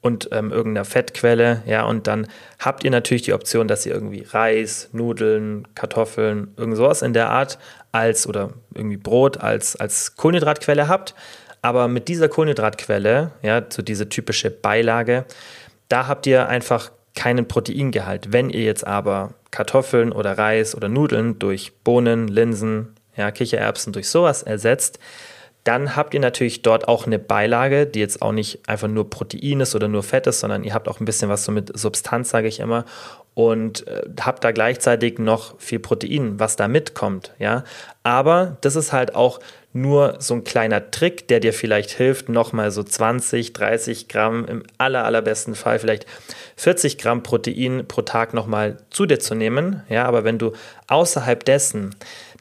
[0.00, 2.28] und ähm, irgendeiner Fettquelle, ja, und dann
[2.60, 7.30] habt ihr natürlich die Option, dass ihr irgendwie Reis, Nudeln, Kartoffeln, irgend sowas in der
[7.30, 7.58] Art
[7.90, 11.14] als oder irgendwie Brot als, als Kohlenhydratquelle habt.
[11.62, 15.24] Aber mit dieser Kohlenhydratquelle, ja, so diese typische Beilage,
[15.88, 18.32] da habt ihr einfach keinen Proteingehalt.
[18.32, 24.08] Wenn ihr jetzt aber Kartoffeln oder Reis oder Nudeln durch Bohnen, Linsen, ja, Kichererbsen durch
[24.08, 25.00] sowas ersetzt,
[25.68, 29.60] dann habt ihr natürlich dort auch eine Beilage, die jetzt auch nicht einfach nur Protein
[29.60, 32.30] ist oder nur Fett ist, sondern ihr habt auch ein bisschen was so mit Substanz,
[32.30, 32.86] sage ich immer,
[33.34, 37.64] und äh, habt da gleichzeitig noch viel Protein, was da mitkommt, ja.
[38.02, 39.40] Aber das ist halt auch
[39.74, 44.62] nur so ein kleiner Trick, der dir vielleicht hilft, nochmal so 20, 30 Gramm, im
[44.78, 46.06] aller, allerbesten Fall vielleicht
[46.56, 49.82] 40 Gramm Protein pro Tag nochmal zu dir zu nehmen.
[49.90, 50.52] Ja, aber wenn du
[50.86, 51.94] außerhalb dessen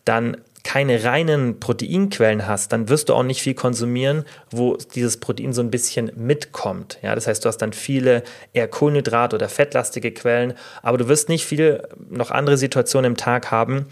[0.08, 5.54] dann keine reinen Proteinquellen hast, dann wirst du auch nicht viel konsumieren, wo dieses Protein
[5.54, 7.00] so ein bisschen mitkommt.
[7.02, 11.30] Ja, das heißt, du hast dann viele eher Kohlenhydrat- oder fettlastige Quellen, aber du wirst
[11.30, 13.86] nicht viel noch andere Situationen im Tag haben,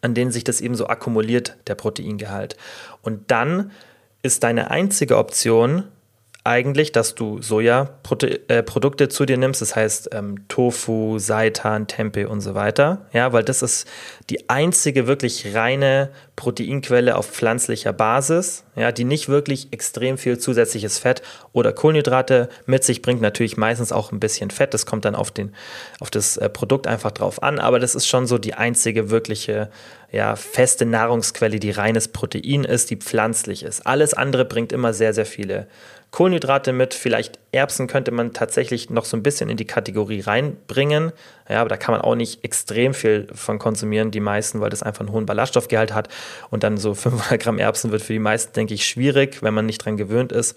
[0.00, 2.56] an denen sich das eben so akkumuliert, der Proteingehalt.
[3.02, 3.70] Und dann
[4.22, 5.84] ist deine einzige Option,
[6.44, 12.42] eigentlich, dass du Sojaprodukte äh, zu dir nimmst, das heißt ähm, Tofu, Seitan, Tempeh und
[12.42, 13.06] so weiter.
[13.14, 13.88] Ja, weil das ist
[14.28, 20.98] die einzige wirklich reine Proteinquelle auf pflanzlicher Basis, ja, die nicht wirklich extrem viel zusätzliches
[20.98, 21.22] Fett
[21.54, 23.22] oder Kohlenhydrate mit sich bringt.
[23.22, 25.54] Natürlich meistens auch ein bisschen Fett, das kommt dann auf, den,
[25.98, 29.70] auf das äh, Produkt einfach drauf an, aber das ist schon so die einzige wirkliche
[30.14, 33.84] ja, feste Nahrungsquelle, die reines Protein ist, die pflanzlich ist.
[33.84, 35.66] Alles andere bringt immer sehr, sehr viele
[36.12, 41.10] Kohlenhydrate mit, vielleicht Erbsen könnte man tatsächlich noch so ein bisschen in die Kategorie reinbringen.
[41.48, 44.84] Ja, aber da kann man auch nicht extrem viel von konsumieren, die meisten, weil das
[44.84, 46.08] einfach einen hohen Ballaststoffgehalt hat.
[46.50, 49.66] Und dann so 500 Gramm Erbsen wird für die meisten, denke ich, schwierig, wenn man
[49.66, 50.56] nicht dran gewöhnt ist.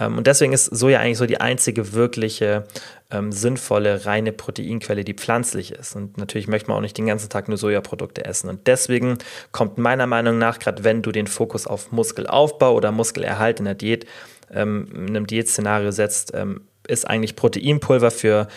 [0.00, 2.64] Ähm, und deswegen ist Soja eigentlich so die einzige wirkliche
[3.10, 5.94] ähm, sinnvolle, reine Proteinquelle, die pflanzlich ist.
[5.94, 8.48] Und natürlich möchte man auch nicht den ganzen Tag nur Sojaprodukte essen.
[8.48, 9.18] Und deswegen
[9.52, 13.74] kommt meiner Meinung nach, gerade wenn du den Fokus auf Muskelaufbau oder Muskelerhalt in der
[13.74, 14.06] Diet
[14.52, 18.48] ähm, in einem Diätszenario setzt, ähm, ist eigentlich Proteinpulver für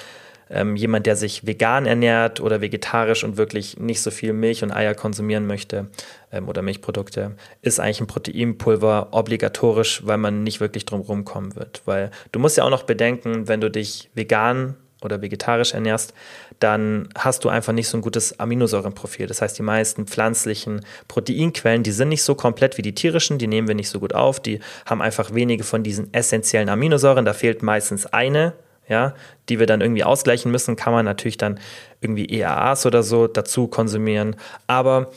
[0.50, 4.72] ähm, jemand, der sich vegan ernährt oder vegetarisch und wirklich nicht so viel Milch und
[4.72, 5.88] Eier konsumieren möchte
[6.32, 11.82] ähm, oder Milchprodukte, ist eigentlich ein Proteinpulver obligatorisch, weil man nicht wirklich drum rumkommen wird.
[11.86, 16.14] Weil du musst ja auch noch bedenken, wenn du dich vegan oder vegetarisch ernährst,
[16.60, 19.28] dann hast du einfach nicht so ein gutes Aminosäurenprofil.
[19.28, 23.48] Das heißt, die meisten pflanzlichen Proteinquellen, die sind nicht so komplett wie die tierischen, die
[23.48, 27.34] nehmen wir nicht so gut auf, die haben einfach wenige von diesen essentiellen Aminosäuren, da
[27.34, 28.54] fehlt meistens eine,
[28.90, 29.14] ja,
[29.48, 31.60] die wir dann irgendwie ausgleichen müssen, kann man natürlich dann
[32.02, 34.36] irgendwie EAAs oder so dazu konsumieren,
[34.68, 35.12] aber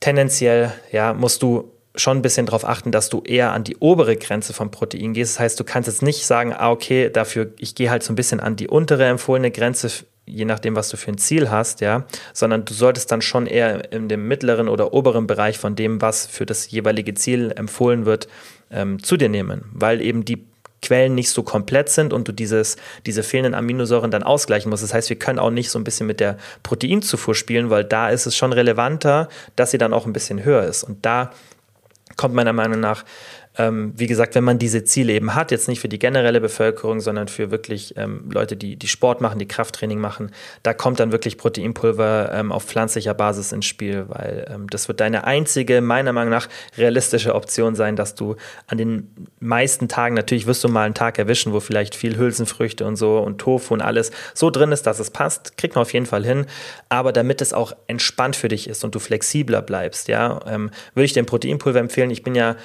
[0.00, 4.16] tendenziell, ja, musst du schon ein bisschen darauf achten, dass du eher an die obere
[4.16, 5.34] Grenze vom Protein gehst.
[5.34, 8.16] Das heißt, du kannst jetzt nicht sagen, ah, okay, dafür, ich gehe halt so ein
[8.16, 9.90] bisschen an die untere empfohlene Grenze,
[10.24, 13.92] je nachdem, was du für ein Ziel hast, ja, sondern du solltest dann schon eher
[13.92, 18.28] in dem mittleren oder oberen Bereich von dem, was für das jeweilige Ziel empfohlen wird,
[18.70, 20.44] ähm, zu dir nehmen, weil eben die
[20.82, 24.82] Quellen nicht so komplett sind und du dieses, diese fehlenden Aminosäuren dann ausgleichen musst.
[24.82, 28.10] Das heißt, wir können auch nicht so ein bisschen mit der Proteinzufuhr spielen, weil da
[28.10, 30.84] ist es schon relevanter, dass sie dann auch ein bisschen höher ist.
[30.84, 31.32] Und da
[32.16, 33.04] kommt meiner Meinung nach
[33.58, 37.00] ähm, wie gesagt, wenn man diese Ziele eben hat, jetzt nicht für die generelle Bevölkerung,
[37.00, 40.30] sondern für wirklich ähm, Leute, die, die Sport machen, die Krafttraining machen,
[40.62, 45.00] da kommt dann wirklich Proteinpulver ähm, auf pflanzlicher Basis ins Spiel, weil ähm, das wird
[45.00, 48.36] deine einzige, meiner Meinung nach, realistische Option sein, dass du
[48.68, 52.86] an den meisten Tagen, natürlich wirst du mal einen Tag erwischen, wo vielleicht viel Hülsenfrüchte
[52.86, 55.92] und so und Tofu und alles so drin ist, dass es passt, kriegt man auf
[55.92, 56.46] jeden Fall hin.
[56.88, 61.04] Aber damit es auch entspannt für dich ist und du flexibler bleibst, ja, ähm, würde
[61.06, 62.10] ich dir ein Proteinpulver empfehlen.
[62.10, 62.56] Ich bin ja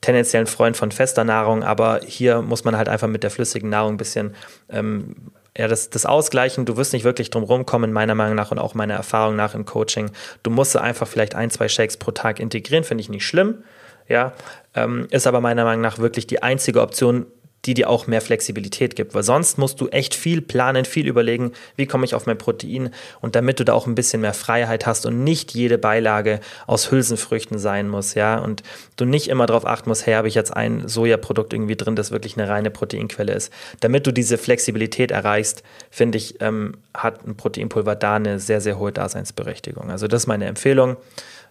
[0.00, 3.68] tendenziell ein Freund von fester Nahrung, aber hier muss man halt einfach mit der flüssigen
[3.68, 4.34] Nahrung ein bisschen
[4.68, 5.14] ähm,
[5.58, 8.74] ja, das, das Ausgleichen, du wirst nicht wirklich drum rumkommen, meiner Meinung nach und auch
[8.74, 10.12] meiner Erfahrung nach im Coaching.
[10.44, 13.64] Du musst einfach vielleicht ein, zwei Shakes pro Tag integrieren, finde ich nicht schlimm.
[14.08, 14.32] Ja,
[14.74, 17.26] ähm, ist aber meiner Meinung nach wirklich die einzige Option,
[17.64, 19.14] die dir auch mehr Flexibilität gibt.
[19.14, 22.90] Weil sonst musst du echt viel planen, viel überlegen, wie komme ich auf mein Protein
[23.20, 26.90] und damit du da auch ein bisschen mehr Freiheit hast und nicht jede Beilage aus
[26.90, 28.62] Hülsenfrüchten sein muss, ja, und
[28.96, 32.10] du nicht immer darauf achten musst, hey, habe ich jetzt ein Sojaprodukt irgendwie drin, das
[32.10, 33.52] wirklich eine reine Proteinquelle ist.
[33.80, 38.78] Damit du diese Flexibilität erreichst, finde ich, ähm, hat ein Proteinpulver da eine sehr, sehr
[38.78, 39.90] hohe Daseinsberechtigung.
[39.90, 40.96] Also das ist meine Empfehlung.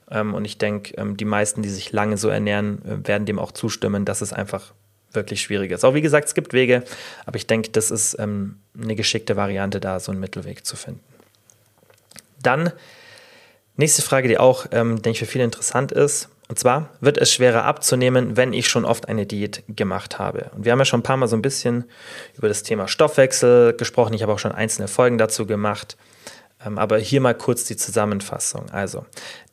[0.09, 3.39] Ähm, und ich denke, ähm, die meisten, die sich lange so ernähren, äh, werden dem
[3.39, 4.73] auch zustimmen, dass es einfach
[5.13, 5.83] wirklich schwierig ist.
[5.83, 6.83] Auch wie gesagt, es gibt Wege,
[7.25, 11.01] aber ich denke, das ist ähm, eine geschickte Variante, da so einen Mittelweg zu finden.
[12.41, 12.71] Dann
[13.75, 16.29] nächste Frage, die auch, ähm, denke ich, für viele interessant ist.
[16.49, 20.49] Und zwar, wird es schwerer abzunehmen, wenn ich schon oft eine Diät gemacht habe?
[20.55, 21.85] Und wir haben ja schon ein paar Mal so ein bisschen
[22.37, 24.13] über das Thema Stoffwechsel gesprochen.
[24.13, 25.97] Ich habe auch schon einzelne Folgen dazu gemacht.
[26.65, 28.69] Ähm, aber hier mal kurz die Zusammenfassung.
[28.71, 29.05] Also,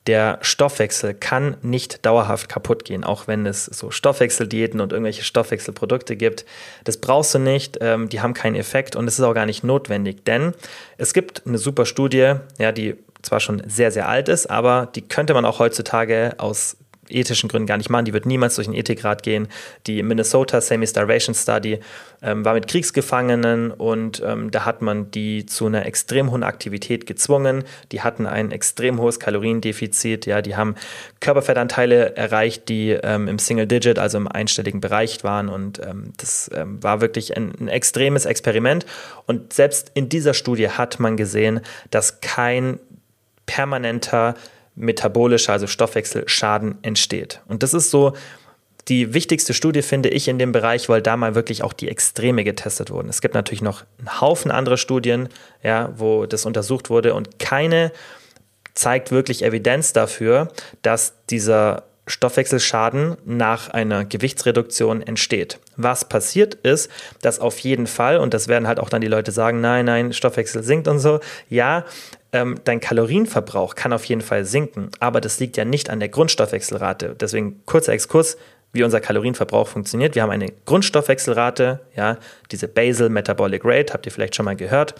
[0.07, 6.17] der Stoffwechsel kann nicht dauerhaft kaputt gehen, auch wenn es so Stoffwechseldiäten und irgendwelche Stoffwechselprodukte
[6.17, 6.45] gibt.
[6.85, 9.65] Das brauchst du nicht, ähm, die haben keinen Effekt und es ist auch gar nicht
[9.65, 10.53] notwendig, denn
[10.99, 15.01] es gibt eine super Studie, ja, die zwar schon sehr, sehr alt ist, aber die
[15.01, 16.77] könnte man auch heutzutage aus
[17.09, 18.05] ethischen Gründen gar nicht machen.
[18.05, 19.49] Die wird niemals durch den Ethikrat gehen.
[19.87, 21.81] Die Minnesota Semi-Starvation Study
[22.23, 27.07] ähm, war mit Kriegsgefangenen und ähm, da hat man die zu einer extrem hohen Aktivität
[27.07, 27.65] gezwungen.
[27.93, 30.27] Die hatten ein extrem hohes Kaloriendefizit.
[30.27, 30.75] Ja, die haben
[31.21, 36.51] Körperfettanteile erreicht, die ähm, im Single Digit, also im einstelligen Bereich waren und ähm, das
[36.55, 38.87] ähm, war wirklich ein, ein extremes Experiment.
[39.27, 42.79] Und selbst in dieser Studie hat man gesehen, dass kein
[43.47, 44.35] permanenter
[44.75, 47.41] metabolischer, also Stoffwechselschaden entsteht.
[47.47, 48.13] Und das ist so
[48.89, 52.45] die wichtigste Studie, finde ich, in dem Bereich, weil da mal wirklich auch die Extreme
[52.45, 53.09] getestet wurden.
[53.09, 55.29] Es gibt natürlich noch einen Haufen andere Studien,
[55.63, 57.93] ja, wo das untersucht wurde und keine
[58.75, 60.49] zeigt wirklich Evidenz dafür,
[60.83, 65.59] dass dieser Stoffwechselschaden nach einer Gewichtsreduktion entsteht.
[65.77, 66.91] Was passiert ist,
[67.23, 70.13] dass auf jeden Fall, und das werden halt auch dann die Leute sagen, nein, nein,
[70.13, 71.85] Stoffwechsel sinkt und so, ja,
[72.35, 76.09] ähm, dein Kalorienverbrauch kann auf jeden Fall sinken, aber das liegt ja nicht an der
[76.09, 77.15] Grundstoffwechselrate.
[77.19, 78.37] Deswegen kurzer Exkurs,
[78.73, 80.17] wie unser Kalorienverbrauch funktioniert.
[80.17, 82.19] Wir haben eine Grundstoffwechselrate, ja,
[82.51, 84.97] diese Basal Metabolic Rate, habt ihr vielleicht schon mal gehört.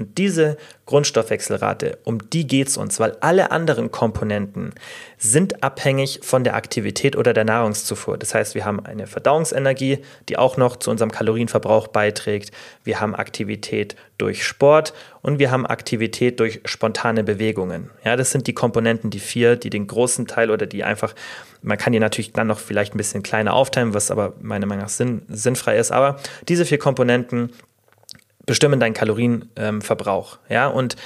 [0.00, 4.72] Und diese Grundstoffwechselrate, um die geht es uns, weil alle anderen Komponenten
[5.18, 8.16] sind abhängig von der Aktivität oder der Nahrungszufuhr.
[8.16, 9.98] Das heißt, wir haben eine Verdauungsenergie,
[10.30, 12.50] die auch noch zu unserem Kalorienverbrauch beiträgt.
[12.82, 17.90] Wir haben Aktivität durch Sport und wir haben Aktivität durch spontane Bewegungen.
[18.02, 21.14] Ja, das sind die Komponenten, die vier, die den großen Teil oder die einfach,
[21.60, 24.84] man kann die natürlich dann noch vielleicht ein bisschen kleiner aufteilen, was aber meiner Meinung
[24.84, 25.92] nach sinn, sinnfrei ist.
[25.92, 26.16] Aber
[26.48, 27.52] diese vier Komponenten
[28.46, 30.38] bestimmen deinen Kalorienverbrauch.
[30.48, 30.96] Ja, und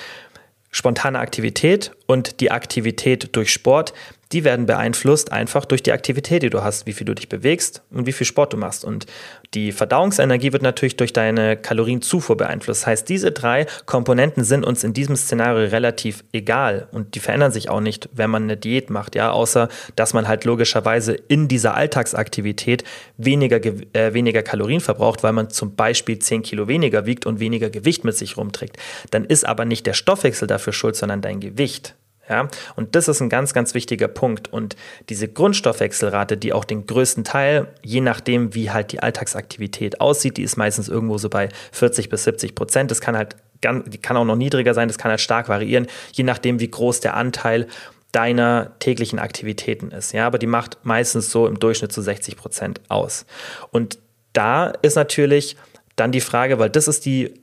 [0.70, 3.94] spontane Aktivität und die Aktivität durch Sport,
[4.32, 7.82] die werden beeinflusst einfach durch die Aktivität, die du hast, wie viel du dich bewegst
[7.90, 8.84] und wie viel Sport du machst.
[8.84, 9.06] Und
[9.54, 12.82] die Verdauungsenergie wird natürlich durch deine Kalorienzufuhr beeinflusst.
[12.82, 17.52] Das heißt, diese drei Komponenten sind uns in diesem Szenario relativ egal und die verändern
[17.52, 21.48] sich auch nicht, wenn man eine Diät macht, ja, außer dass man halt logischerweise in
[21.48, 22.84] dieser Alltagsaktivität
[23.16, 27.70] weniger, äh, weniger Kalorien verbraucht, weil man zum Beispiel 10 Kilo weniger wiegt und weniger
[27.70, 28.76] Gewicht mit sich rumträgt.
[29.10, 31.94] Dann ist aber nicht der Stoffwechsel dafür schuld, sondern dein Gewicht.
[32.28, 34.50] Ja, und das ist ein ganz, ganz wichtiger Punkt.
[34.52, 34.76] Und
[35.10, 40.42] diese Grundstoffwechselrate, die auch den größten Teil, je nachdem, wie halt die Alltagsaktivität aussieht, die
[40.42, 42.90] ist meistens irgendwo so bei 40 bis 70 Prozent.
[42.90, 46.24] Das kann halt, die kann auch noch niedriger sein, das kann halt stark variieren, je
[46.24, 47.66] nachdem, wie groß der Anteil
[48.12, 50.12] deiner täglichen Aktivitäten ist.
[50.12, 53.26] Ja, aber die macht meistens so im Durchschnitt zu 60 Prozent aus.
[53.70, 53.98] Und
[54.32, 55.56] da ist natürlich
[55.96, 57.34] dann die Frage, weil das ist die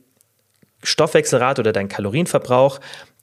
[0.82, 2.80] Stoffwechselrate oder dein Kalorienverbrauch,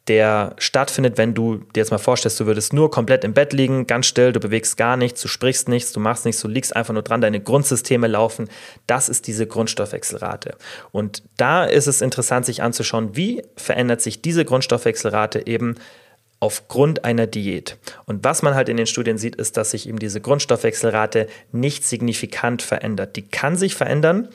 [0.09, 3.87] der stattfindet, wenn du dir jetzt mal vorstellst, du würdest nur komplett im Bett liegen,
[3.87, 6.93] ganz still, du bewegst gar nichts, du sprichst nichts, du machst nichts, du liegst einfach
[6.93, 8.49] nur dran, deine Grundsysteme laufen.
[8.87, 10.55] Das ist diese Grundstoffwechselrate.
[10.91, 15.75] Und da ist es interessant, sich anzuschauen, wie verändert sich diese Grundstoffwechselrate eben
[16.39, 17.77] aufgrund einer Diät.
[18.05, 21.85] Und was man halt in den Studien sieht, ist, dass sich eben diese Grundstoffwechselrate nicht
[21.85, 23.15] signifikant verändert.
[23.15, 24.29] Die kann sich verändern,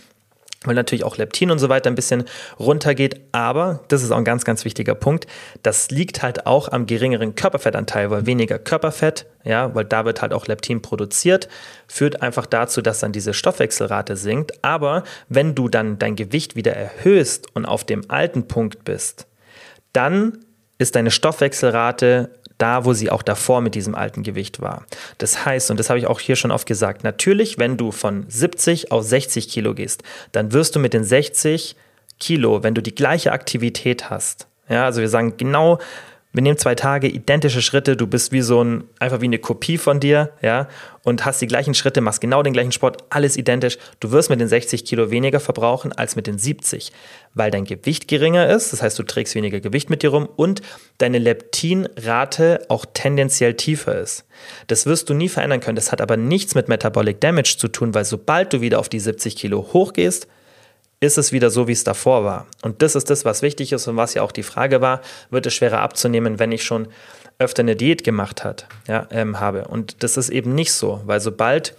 [0.65, 2.25] weil natürlich auch Leptin und so weiter ein bisschen
[2.59, 3.21] runtergeht.
[3.33, 5.27] Aber, das ist auch ein ganz, ganz wichtiger Punkt,
[5.63, 10.33] das liegt halt auch am geringeren Körperfettanteil, weil weniger Körperfett, ja, weil da wird halt
[10.33, 11.49] auch Leptin produziert,
[11.87, 14.65] führt einfach dazu, dass dann diese Stoffwechselrate sinkt.
[14.65, 19.27] Aber wenn du dann dein Gewicht wieder erhöhst und auf dem alten Punkt bist,
[19.93, 20.39] dann
[20.79, 22.31] ist deine Stoffwechselrate
[22.65, 24.87] da, wo sie auch davor mit diesem alten Gewicht war.
[25.19, 28.25] Das heißt, und das habe ich auch hier schon oft gesagt, natürlich, wenn du von
[28.27, 31.77] 70 auf 60 Kilo gehst, dann wirst du mit den 60
[32.19, 35.79] Kilo, wenn du die gleiche Aktivität hast, ja, also wir sagen genau
[36.35, 39.79] wir nehmen zwei Tage, identische Schritte, du bist wie so ein, einfach wie eine Kopie
[39.79, 40.69] von dir, ja,
[41.05, 43.79] und hast die gleichen Schritte, machst genau den gleichen Sport, alles identisch.
[44.01, 46.91] Du wirst mit den 60 Kilo weniger verbrauchen als mit den 70,
[47.35, 50.61] weil dein Gewicht geringer ist, das heißt, du trägst weniger Gewicht mit dir rum und
[50.99, 54.25] deine Leptinrate auch tendenziell tiefer ist.
[54.67, 55.77] Das wirst du nie verändern können.
[55.77, 59.01] Das hat aber nichts mit Metabolic Damage zu tun, weil sobald du wieder auf die
[59.01, 60.27] 70 Kilo hochgehst,
[61.05, 62.47] ist es wieder so, wie es davor war.
[62.63, 65.47] Und das ist das, was wichtig ist und was ja auch die Frage war, wird
[65.47, 66.89] es schwerer abzunehmen, wenn ich schon
[67.39, 69.67] öfter eine Diät gemacht hat, ja, ähm, habe.
[69.69, 71.77] Und das ist eben nicht so, weil sobald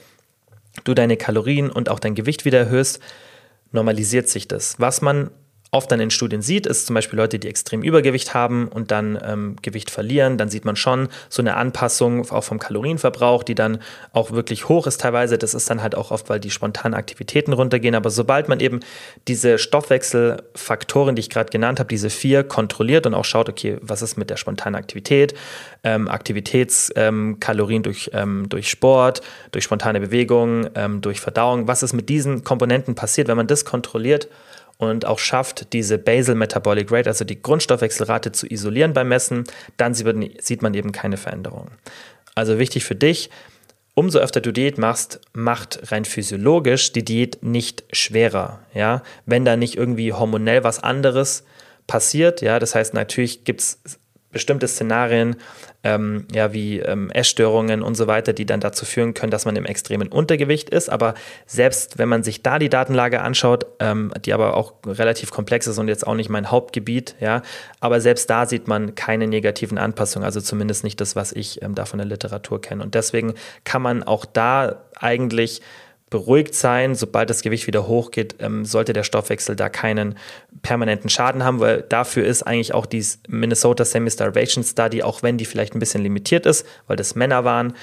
[0.83, 2.99] du deine Kalorien und auch dein Gewicht wieder erhöhst,
[3.71, 4.79] normalisiert sich das.
[4.79, 5.31] Was man
[5.75, 9.19] oft dann in Studien sieht, ist zum Beispiel Leute, die extrem Übergewicht haben und dann
[9.21, 10.37] ähm, Gewicht verlieren.
[10.37, 13.79] Dann sieht man schon so eine Anpassung auch vom Kalorienverbrauch, die dann
[14.13, 15.37] auch wirklich hoch ist teilweise.
[15.37, 17.93] Das ist dann halt auch oft, weil die spontanen Aktivitäten runtergehen.
[17.93, 18.79] Aber sobald man eben
[19.27, 24.01] diese Stoffwechselfaktoren, die ich gerade genannt habe, diese vier kontrolliert und auch schaut, okay, was
[24.01, 25.35] ist mit der spontanen Aktivität,
[25.83, 31.91] ähm, Aktivitätskalorien ähm, durch, ähm, durch Sport, durch spontane Bewegung, ähm, durch Verdauung, was ist
[31.91, 34.29] mit diesen Komponenten passiert, wenn man das kontrolliert
[34.77, 39.45] und auch schafft, diese Basal Metabolic Rate, also die Grundstoffwechselrate zu isolieren beim Messen,
[39.77, 41.71] dann sieht man eben keine Veränderung.
[42.35, 43.29] Also wichtig für dich,
[43.93, 48.59] umso öfter du Diät machst, macht rein physiologisch die Diät nicht schwerer.
[48.73, 49.03] Ja?
[49.25, 51.43] Wenn da nicht irgendwie hormonell was anderes
[51.87, 53.79] passiert, ja, das heißt, natürlich gibt es
[54.31, 55.37] bestimmte Szenarien,
[55.85, 59.55] ähm, ja, wie ähm, Essstörungen und so weiter, die dann dazu führen können, dass man
[59.55, 60.89] im extremen Untergewicht ist.
[60.89, 61.13] Aber
[61.45, 65.77] selbst wenn man sich da die Datenlage anschaut, ähm, die aber auch relativ komplex ist
[65.77, 67.43] und jetzt auch nicht mein Hauptgebiet, ja,
[67.79, 71.75] aber selbst da sieht man keine negativen Anpassungen, also zumindest nicht das, was ich ähm,
[71.75, 72.81] da von der Literatur kenne.
[72.81, 75.61] Und deswegen kann man auch da eigentlich
[76.09, 76.95] beruhigt sein.
[76.95, 80.15] Sobald das Gewicht wieder hochgeht, ähm, sollte der Stoffwechsel da keinen
[80.61, 85.45] permanenten Schaden haben, weil dafür ist eigentlich auch die Minnesota Semi-Starvation Study, auch wenn die
[85.45, 87.73] vielleicht ein bisschen limitiert ist, weil das Männer waren,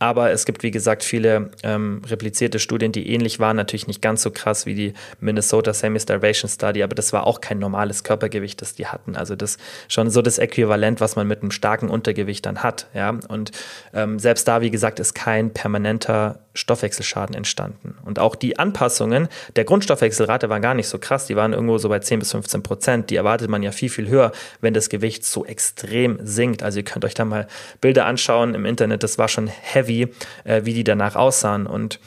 [0.00, 3.56] aber es gibt, wie gesagt, viele ähm, replizierte Studien, die ähnlich waren.
[3.56, 7.58] Natürlich nicht ganz so krass wie die Minnesota Semi-Starvation Study, aber das war auch kein
[7.58, 9.14] normales Körpergewicht, das die hatten.
[9.14, 12.86] Also das schon so das Äquivalent, was man mit einem starken Untergewicht dann hat.
[12.94, 13.10] Ja?
[13.28, 13.52] Und
[13.92, 17.96] ähm, selbst da, wie gesagt, ist kein permanenter Stoffwechselschaden entstanden.
[18.04, 21.26] Und auch die Anpassungen der Grundstoffwechselrate waren gar nicht so krass.
[21.26, 23.10] Die waren irgendwo so bei 10 bis 15 Prozent.
[23.10, 26.62] Die erwartet man ja viel, viel höher, wenn das Gewicht so extrem sinkt.
[26.62, 27.46] Also ihr könnt euch da mal
[27.80, 29.02] Bilder anschauen im Internet.
[29.02, 30.08] Das war schon heavy,
[30.44, 31.66] äh, wie die danach aussahen.
[31.66, 32.00] Und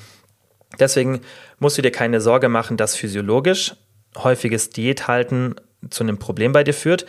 [0.79, 1.21] deswegen
[1.59, 3.75] musst du dir keine Sorge machen, dass physiologisch
[4.17, 5.55] häufiges Diäthalten
[5.89, 7.05] zu einem Problem bei dir führt.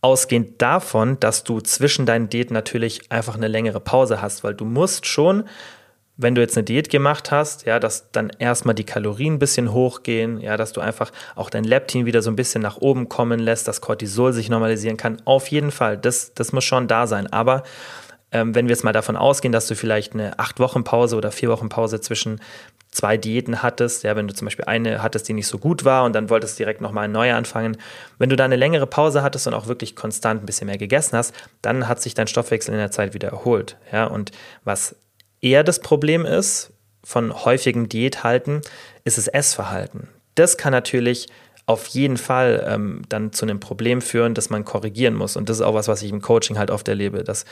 [0.00, 4.64] Ausgehend davon, dass du zwischen deinen Diäten natürlich einfach eine längere Pause hast, weil du
[4.64, 5.44] musst schon
[6.16, 9.72] wenn du jetzt eine Diät gemacht hast, ja, dass dann erstmal die Kalorien ein bisschen
[9.72, 13.40] hochgehen, ja, dass du einfach auch dein Leptin wieder so ein bisschen nach oben kommen
[13.40, 15.22] lässt, dass Cortisol sich normalisieren kann.
[15.24, 17.32] Auf jeden Fall, das, das muss schon da sein.
[17.32, 17.62] Aber
[18.30, 21.32] ähm, wenn wir jetzt mal davon ausgehen, dass du vielleicht eine acht Wochen Pause oder
[21.32, 22.40] vier Wochen Pause zwischen
[22.90, 26.04] zwei Diäten hattest, ja, wenn du zum Beispiel eine hattest, die nicht so gut war
[26.04, 27.78] und dann wolltest direkt nochmal neu anfangen,
[28.18, 31.16] wenn du da eine längere Pause hattest und auch wirklich konstant ein bisschen mehr gegessen
[31.16, 34.30] hast, dann hat sich dein Stoffwechsel in der Zeit wieder erholt, ja, und
[34.64, 34.94] was
[35.42, 36.72] eher das Problem ist
[37.04, 38.62] von häufigem Diäthalten,
[39.04, 40.08] ist das Essverhalten.
[40.34, 41.28] Das kann natürlich
[41.66, 45.36] auf jeden Fall ähm, dann zu einem Problem führen, das man korrigieren muss.
[45.36, 47.44] Und das ist auch was, was ich im Coaching halt oft erlebe, dass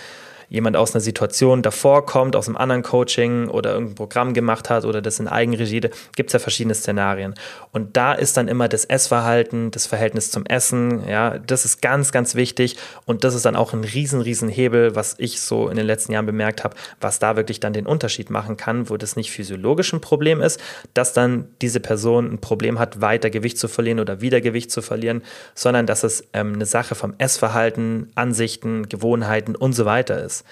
[0.50, 4.84] jemand aus einer Situation davor kommt, aus einem anderen Coaching oder irgendein Programm gemacht hat
[4.84, 5.80] oder das in Eigenregie,
[6.16, 7.34] gibt es ja verschiedene Szenarien.
[7.70, 12.10] Und da ist dann immer das Essverhalten, das Verhältnis zum Essen, ja, das ist ganz,
[12.10, 15.76] ganz wichtig und das ist dann auch ein riesen, riesen Hebel, was ich so in
[15.76, 19.14] den letzten Jahren bemerkt habe, was da wirklich dann den Unterschied machen kann, wo das
[19.14, 20.60] nicht physiologisch ein Problem ist,
[20.94, 24.82] dass dann diese Person ein Problem hat, weiter Gewicht zu verlieren oder wieder Gewicht zu
[24.82, 25.22] verlieren,
[25.54, 30.44] sondern dass es ähm, eine Sache vom Essverhalten, Ansichten, Gewohnheiten und so weiter ist.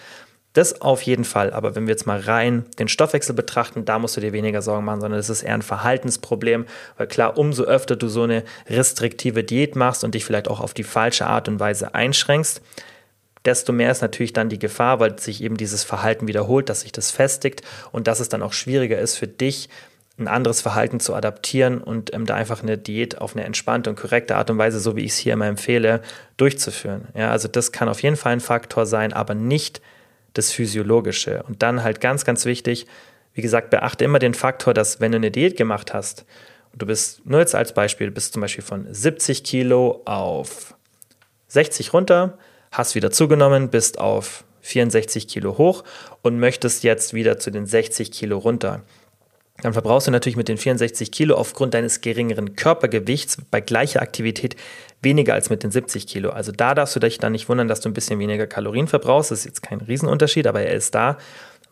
[0.55, 4.17] Das auf jeden Fall, aber wenn wir jetzt mal rein den Stoffwechsel betrachten, da musst
[4.17, 7.97] du dir weniger Sorgen machen, sondern das ist eher ein Verhaltensproblem, weil klar, umso öfter
[7.97, 11.61] du so eine restriktive Diät machst und dich vielleicht auch auf die falsche Art und
[11.61, 12.63] Weise einschränkst,
[13.45, 16.93] desto mehr ist natürlich dann die Gefahr, weil sich eben dieses Verhalten wiederholt, dass sich
[16.93, 19.69] das festigt und dass es dann auch schwieriger ist für dich,
[20.19, 23.97] ein anderes Verhalten zu adaptieren und ähm, da einfach eine Diät auf eine entspannte und
[23.97, 26.03] korrekte Art und Weise, so wie ich es hier immer empfehle,
[26.37, 27.09] durchzuführen.
[27.15, 29.81] Ja, also das kann auf jeden Fall ein Faktor sein, aber nicht
[30.35, 31.43] das Physiologische.
[31.45, 32.87] Und dann halt ganz, ganz wichtig,
[33.35, 36.25] wie gesagt, beachte immer den Faktor, dass wenn du eine Diät gemacht hast
[36.73, 40.75] und du bist, nur jetzt als Beispiel, bist zum Beispiel von 70 Kilo auf
[41.47, 42.37] 60 runter,
[42.73, 45.85] hast wieder zugenommen, bist auf 64 Kilo hoch
[46.23, 48.83] und möchtest jetzt wieder zu den 60 Kilo runter.
[49.63, 54.57] Dann verbrauchst du natürlich mit den 64 Kilo aufgrund deines geringeren Körpergewichts bei gleicher Aktivität
[55.03, 56.31] weniger als mit den 70 Kilo.
[56.31, 59.31] Also da darfst du dich dann nicht wundern, dass du ein bisschen weniger Kalorien verbrauchst.
[59.31, 61.19] Das ist jetzt kein Riesenunterschied, aber er ist da,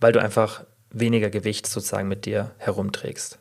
[0.00, 3.38] weil du einfach weniger Gewicht sozusagen mit dir herumträgst.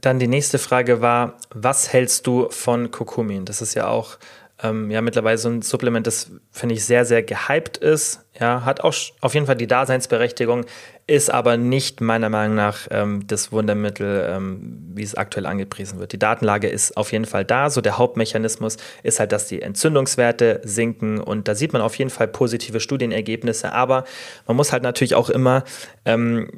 [0.00, 3.44] Dann die nächste Frage war, was hältst du von Kurkumin?
[3.44, 4.16] Das ist ja auch
[4.62, 8.26] ähm, ja mittlerweile so ein Supplement, das finde ich sehr, sehr gehypt ist.
[8.38, 10.64] Ja, hat auch auf jeden Fall die Daseinsberechtigung,
[11.06, 16.12] ist aber nicht meiner Meinung nach ähm, das Wundermittel, ähm, wie es aktuell angepriesen wird.
[16.12, 17.68] Die Datenlage ist auf jeden Fall da.
[17.68, 22.10] So der Hauptmechanismus ist halt, dass die Entzündungswerte sinken und da sieht man auf jeden
[22.10, 23.72] Fall positive Studienergebnisse.
[23.72, 24.04] Aber
[24.46, 25.64] man muss halt natürlich auch immer
[26.04, 26.48] ähm,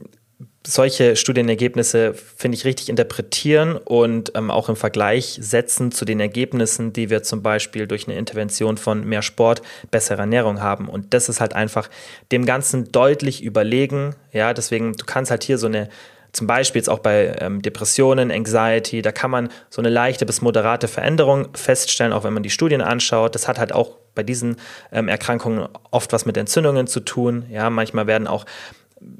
[0.66, 6.92] solche Studienergebnisse, finde ich, richtig interpretieren und ähm, auch im Vergleich setzen zu den Ergebnissen,
[6.92, 10.88] die wir zum Beispiel durch eine Intervention von mehr Sport, bessere Ernährung haben.
[10.88, 11.88] Und das ist halt einfach
[12.30, 14.14] dem Ganzen deutlich überlegen.
[14.32, 15.88] Ja, deswegen, du kannst halt hier so eine
[16.32, 20.40] zum Beispiel jetzt auch bei ähm, Depressionen, Anxiety, da kann man so eine leichte bis
[20.40, 23.34] moderate Veränderung feststellen, auch wenn man die Studien anschaut.
[23.34, 24.56] Das hat halt auch bei diesen
[24.92, 27.44] ähm, Erkrankungen oft was mit Entzündungen zu tun.
[27.50, 28.46] Ja, manchmal werden auch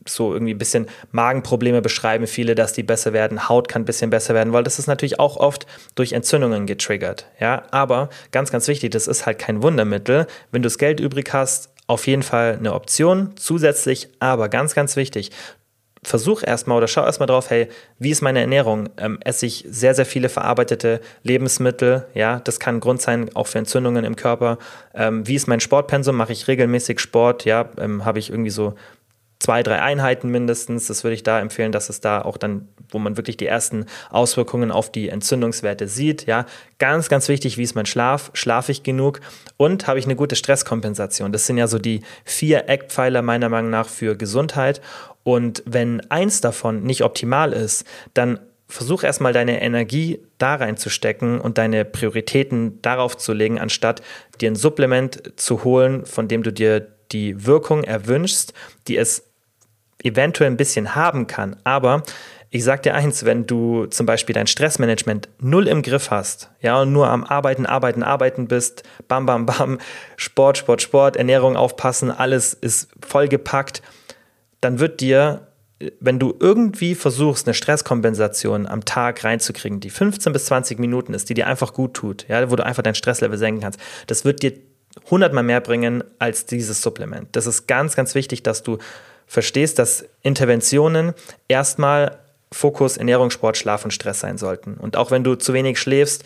[0.07, 4.11] so irgendwie ein bisschen Magenprobleme beschreiben viele, dass die besser werden, Haut kann ein bisschen
[4.11, 8.69] besser werden, weil das ist natürlich auch oft durch Entzündungen getriggert, ja, aber ganz, ganz
[8.69, 12.57] wichtig, das ist halt kein Wundermittel, wenn du das Geld übrig hast, auf jeden Fall
[12.59, 15.31] eine Option zusätzlich, aber ganz, ganz wichtig,
[16.03, 17.69] versuch erstmal oder schau erstmal drauf, hey,
[17.99, 18.89] wie ist meine Ernährung?
[18.97, 22.07] Ähm, esse ich sehr, sehr viele verarbeitete Lebensmittel?
[22.15, 24.59] Ja, das kann ein Grund sein, auch für Entzündungen im Körper.
[24.95, 26.17] Ähm, wie ist mein Sportpensum?
[26.17, 27.45] Mache ich regelmäßig Sport?
[27.45, 28.75] Ja, ähm, habe ich irgendwie so
[29.43, 30.87] zwei, drei Einheiten mindestens.
[30.87, 33.87] Das würde ich da empfehlen, dass es da auch dann, wo man wirklich die ersten
[34.11, 36.27] Auswirkungen auf die Entzündungswerte sieht.
[36.27, 36.47] Ja,
[36.79, 38.31] ganz, ganz wichtig, wie ist mein Schlaf?
[38.35, 39.21] Schlafe ich genug?
[39.57, 41.33] Und habe ich eine gute Stresskompensation?
[41.33, 44.81] Das sind ja so die vier Eckpfeiler meiner Meinung nach für Gesundheit.
[45.25, 47.85] Und wenn eins davon nicht optimal ist,
[48.15, 48.39] dann
[48.69, 54.03] versuch erstmal deine Energie da reinzustecken und deine Prioritäten darauf zu legen, anstatt
[54.41, 58.55] dir ein Supplement zu holen, von dem du dir die Wirkung erwünschst,
[58.89, 59.32] die es
[60.05, 61.57] eventuell ein bisschen haben kann.
[61.65, 62.03] Aber
[62.55, 66.83] ich sag dir eins, wenn du zum Beispiel dein Stressmanagement null im Griff hast, ja,
[66.83, 69.79] und nur am Arbeiten, Arbeiten, Arbeiten bist, bam, bam, bam,
[70.17, 73.81] Sport, Sport, Sport, Ernährung aufpassen, alles ist vollgepackt,
[74.61, 75.49] dann wird dir,
[75.99, 81.31] wenn du irgendwie versuchst, eine Stresskompensation am Tag reinzukriegen, die 15 bis 20 Minuten ist,
[81.31, 84.43] die dir einfach gut tut, ja, wo du einfach dein Stresslevel senken kannst, das wird
[84.43, 84.53] dir
[85.11, 87.29] hundertmal mehr bringen als dieses Supplement.
[87.33, 88.77] Das ist ganz, ganz wichtig, dass du
[89.33, 91.15] verstehst, dass Interventionen
[91.49, 92.19] erstmal
[92.53, 94.75] Fokus Ernährung, Sport, Schlaf und Stress sein sollten.
[94.75, 96.23] Und auch wenn du zu wenig schläfst,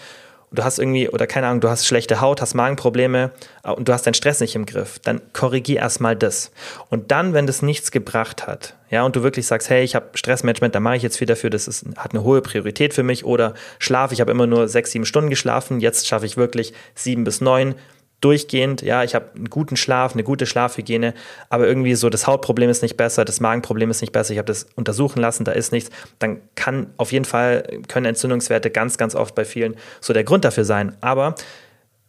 [0.51, 3.31] du hast irgendwie, oder keine Ahnung, du hast schlechte Haut, hast Magenprobleme
[3.63, 6.51] äh, und du hast deinen Stress nicht im Griff, dann korrigier erstmal das.
[6.91, 10.07] Und dann, wenn das nichts gebracht hat, ja, und du wirklich sagst, hey, ich habe
[10.15, 13.25] Stressmanagement, da mache ich jetzt viel dafür, das ist, hat eine hohe Priorität für mich,
[13.25, 17.23] oder Schlaf, ich habe immer nur sechs, sieben Stunden geschlafen, jetzt schaffe ich wirklich sieben
[17.23, 17.77] bis neun,
[18.21, 21.14] durchgehend, ja, ich habe einen guten Schlaf, eine gute Schlafhygiene,
[21.51, 24.47] aber irgendwie so das Hautproblem ist nicht besser, das Magenproblem ist nicht besser, ich habe
[24.47, 29.14] das untersuchen lassen, da ist nichts, dann kann auf jeden Fall, können Entzündungswerte ganz, ganz
[29.14, 30.97] oft bei vielen so der Grund dafür sein.
[31.01, 31.35] Aber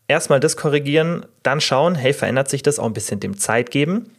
[0.08, 4.12] erstmal das korrigieren, dann schauen, hey, verändert sich das, auch ein bisschen dem Zeit geben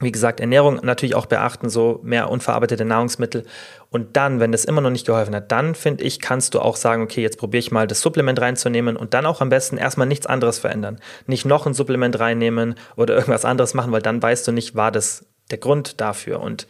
[0.00, 3.44] wie gesagt, Ernährung natürlich auch beachten, so mehr unverarbeitete Nahrungsmittel.
[3.90, 6.76] Und dann, wenn das immer noch nicht geholfen hat, dann finde ich, kannst du auch
[6.76, 10.06] sagen, okay, jetzt probiere ich mal das Supplement reinzunehmen und dann auch am besten erstmal
[10.06, 10.98] nichts anderes verändern.
[11.26, 14.90] Nicht noch ein Supplement reinnehmen oder irgendwas anderes machen, weil dann weißt du nicht, war
[14.90, 16.40] das der Grund dafür.
[16.40, 16.66] Und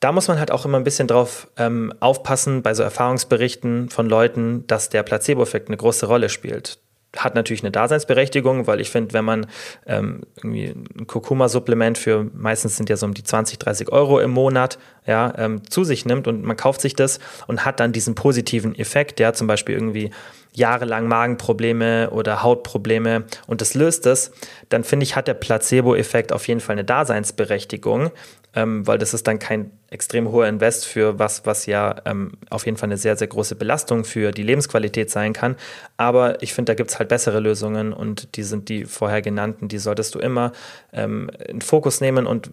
[0.00, 4.06] da muss man halt auch immer ein bisschen drauf ähm, aufpassen bei so Erfahrungsberichten von
[4.08, 6.78] Leuten, dass der Placebo-Effekt eine große Rolle spielt
[7.16, 9.46] hat natürlich eine Daseinsberechtigung, weil ich finde, wenn man
[9.86, 14.30] ähm, irgendwie ein Kurkuma-Supplement für meistens sind ja so um die 20, 30 Euro im
[14.30, 18.14] Monat ja, ähm, zu sich nimmt und man kauft sich das und hat dann diesen
[18.14, 20.10] positiven Effekt, ja, zum Beispiel irgendwie
[20.58, 24.32] jahrelang Magenprobleme oder Hautprobleme und das löst es,
[24.68, 28.10] dann finde ich, hat der Placebo-Effekt auf jeden Fall eine Daseinsberechtigung,
[28.54, 32.66] ähm, weil das ist dann kein extrem hoher Invest für was, was ja ähm, auf
[32.66, 35.56] jeden Fall eine sehr, sehr große Belastung für die Lebensqualität sein kann.
[35.96, 39.68] Aber ich finde, da gibt es halt bessere Lösungen und die sind die vorher genannten,
[39.68, 40.52] die solltest du immer
[40.92, 42.26] ähm, in Fokus nehmen.
[42.26, 42.50] Und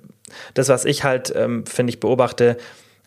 [0.54, 2.58] das, was ich halt, ähm, finde ich, beobachte,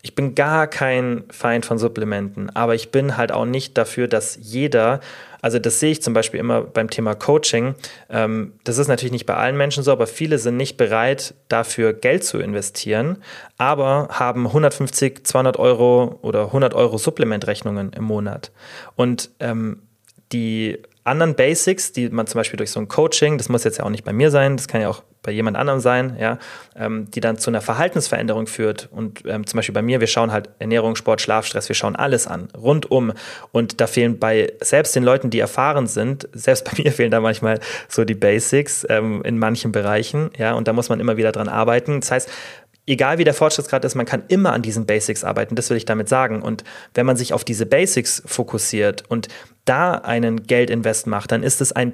[0.02, 4.38] ich bin gar kein Feind von Supplementen, aber ich bin halt auch nicht dafür, dass
[4.40, 5.00] jeder,
[5.42, 7.74] also das sehe ich zum Beispiel immer beim Thema Coaching,
[8.08, 11.92] ähm, das ist natürlich nicht bei allen Menschen so, aber viele sind nicht bereit, dafür
[11.92, 13.18] Geld zu investieren,
[13.56, 18.52] aber haben 150, 200 Euro oder 100 Euro Supplementrechnungen im Monat.
[18.94, 19.82] Und ähm,
[20.32, 23.84] die anderen Basics, die man zum Beispiel durch so ein Coaching, das muss jetzt ja
[23.84, 26.38] auch nicht bei mir sein, das kann ja auch bei jemand anderem sein, ja,
[26.76, 28.88] ähm, die dann zu einer Verhaltensveränderung führt.
[28.92, 32.26] Und ähm, zum Beispiel bei mir, wir schauen halt Ernährung, Sport, Schlafstress, wir schauen alles
[32.26, 33.12] an, rundum.
[33.52, 37.20] Und da fehlen bei selbst den Leuten, die erfahren sind, selbst bei mir fehlen da
[37.20, 41.32] manchmal so die Basics ähm, in manchen Bereichen, ja, und da muss man immer wieder
[41.32, 42.00] dran arbeiten.
[42.00, 42.30] Das heißt,
[42.88, 45.54] egal wie der Fortschrittsgrad ist, man kann immer an diesen Basics arbeiten.
[45.54, 46.42] Das will ich damit sagen.
[46.42, 46.64] Und
[46.94, 49.28] wenn man sich auf diese Basics fokussiert und
[49.64, 51.92] da einen Geldinvest macht, dann ist es ein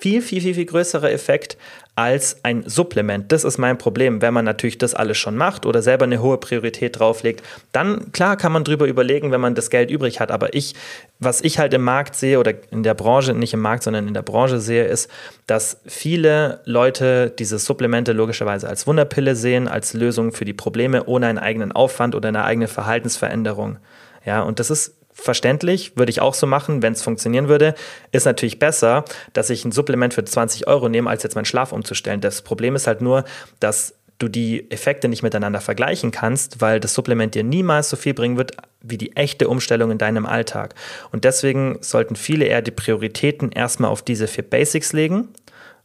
[0.00, 1.56] viel, viel, viel, viel größerer Effekt
[1.94, 3.30] als ein Supplement.
[3.30, 4.22] Das ist mein Problem.
[4.22, 8.38] Wenn man natürlich das alles schon macht oder selber eine hohe Priorität drauflegt, dann klar
[8.38, 10.30] kann man drüber überlegen, wenn man das Geld übrig hat.
[10.30, 10.74] Aber ich,
[11.18, 14.14] was ich halt im Markt sehe oder in der Branche, nicht im Markt, sondern in
[14.14, 15.10] der Branche sehe, ist,
[15.46, 21.26] dass viele Leute diese Supplemente logischerweise als Wunderpille sehen, als Lösung für die Probleme ohne
[21.26, 23.76] einen eigenen Aufwand oder eine eigene Verhaltensveränderung.
[24.24, 27.74] Ja, und das ist verständlich, würde ich auch so machen, wenn es funktionieren würde.
[28.12, 31.72] Ist natürlich besser, dass ich ein Supplement für 20 Euro nehme, als jetzt meinen Schlaf
[31.72, 32.20] umzustellen.
[32.20, 33.24] Das Problem ist halt nur,
[33.60, 38.14] dass du die Effekte nicht miteinander vergleichen kannst, weil das Supplement dir niemals so viel
[38.14, 38.52] bringen wird
[38.82, 40.74] wie die echte Umstellung in deinem Alltag.
[41.10, 45.28] Und deswegen sollten viele eher die Prioritäten erstmal auf diese vier Basics legen,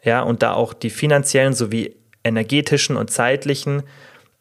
[0.03, 3.83] ja, und da auch die finanziellen sowie energetischen und zeitlichen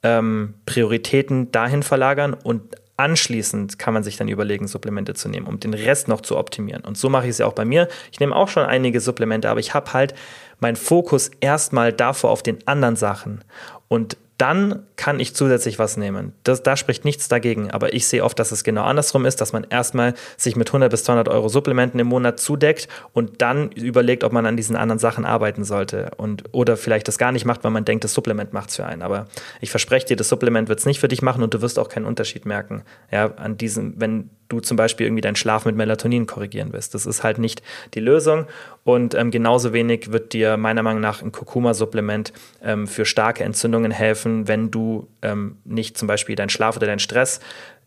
[0.03, 5.59] ähm, Prioritäten dahin verlagern und Anschließend kann man sich dann überlegen, Supplemente zu nehmen, um
[5.59, 6.85] den Rest noch zu optimieren.
[6.85, 7.89] Und so mache ich es ja auch bei mir.
[8.13, 10.15] Ich nehme auch schon einige Supplemente, aber ich habe halt
[10.61, 13.43] meinen Fokus erstmal davor auf den anderen Sachen.
[13.89, 16.33] Und dann kann ich zusätzlich was nehmen.
[16.43, 17.71] Das, da spricht nichts dagegen.
[17.71, 20.91] Aber ich sehe oft, dass es genau andersrum ist, dass man erstmal sich mit 100
[20.91, 24.99] bis 200 Euro Supplementen im Monat zudeckt und dann überlegt, ob man an diesen anderen
[24.99, 26.11] Sachen arbeiten sollte.
[26.17, 28.87] Und, oder vielleicht das gar nicht macht, weil man denkt, das Supplement macht es für
[28.87, 29.03] einen.
[29.03, 29.27] Aber
[29.61, 31.89] ich verspreche dir, das Supplement wird es nicht für dich machen und du wirst auch
[31.89, 32.83] keinen Unterschied merken.
[33.13, 36.95] Ja, an diesem, wenn du zum Beispiel irgendwie deinen Schlaf mit Melatonin korrigieren willst.
[36.95, 37.63] Das ist halt nicht
[37.95, 38.47] die Lösung.
[38.85, 42.33] Und ähm, genauso wenig wird dir meiner Meinung nach ein Kurkuma-Supplement
[42.63, 46.99] ähm, für starke Entzündungen helfen, wenn du ähm, nicht zum Beispiel deinen Schlaf oder deinen
[46.99, 47.41] Stress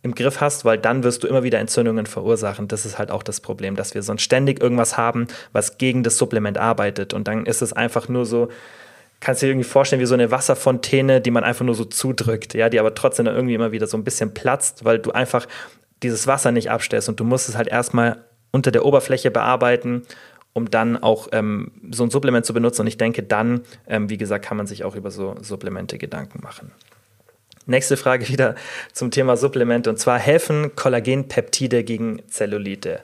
[0.04, 2.68] im Griff hast, weil dann wirst du immer wieder Entzündungen verursachen.
[2.68, 6.18] Das ist halt auch das Problem, dass wir sonst ständig irgendwas haben, was gegen das
[6.18, 7.14] Supplement arbeitet.
[7.14, 8.50] Und dann ist es einfach nur so,
[9.20, 12.54] kannst du dir irgendwie vorstellen wie so eine Wasserfontäne, die man einfach nur so zudrückt,
[12.54, 15.48] ja, die aber trotzdem dann irgendwie immer wieder so ein bisschen platzt, weil du einfach
[16.04, 20.04] dieses Wasser nicht abstellst und du musst es halt erstmal unter der Oberfläche bearbeiten,
[20.58, 22.82] um dann auch ähm, so ein Supplement zu benutzen.
[22.82, 26.39] Und ich denke, dann, ähm, wie gesagt, kann man sich auch über so Supplemente Gedanken
[26.41, 26.72] machen.
[27.68, 28.55] Nächste Frage wieder
[28.91, 33.01] zum Thema Supplemente und zwar helfen Kollagenpeptide gegen Zellulite?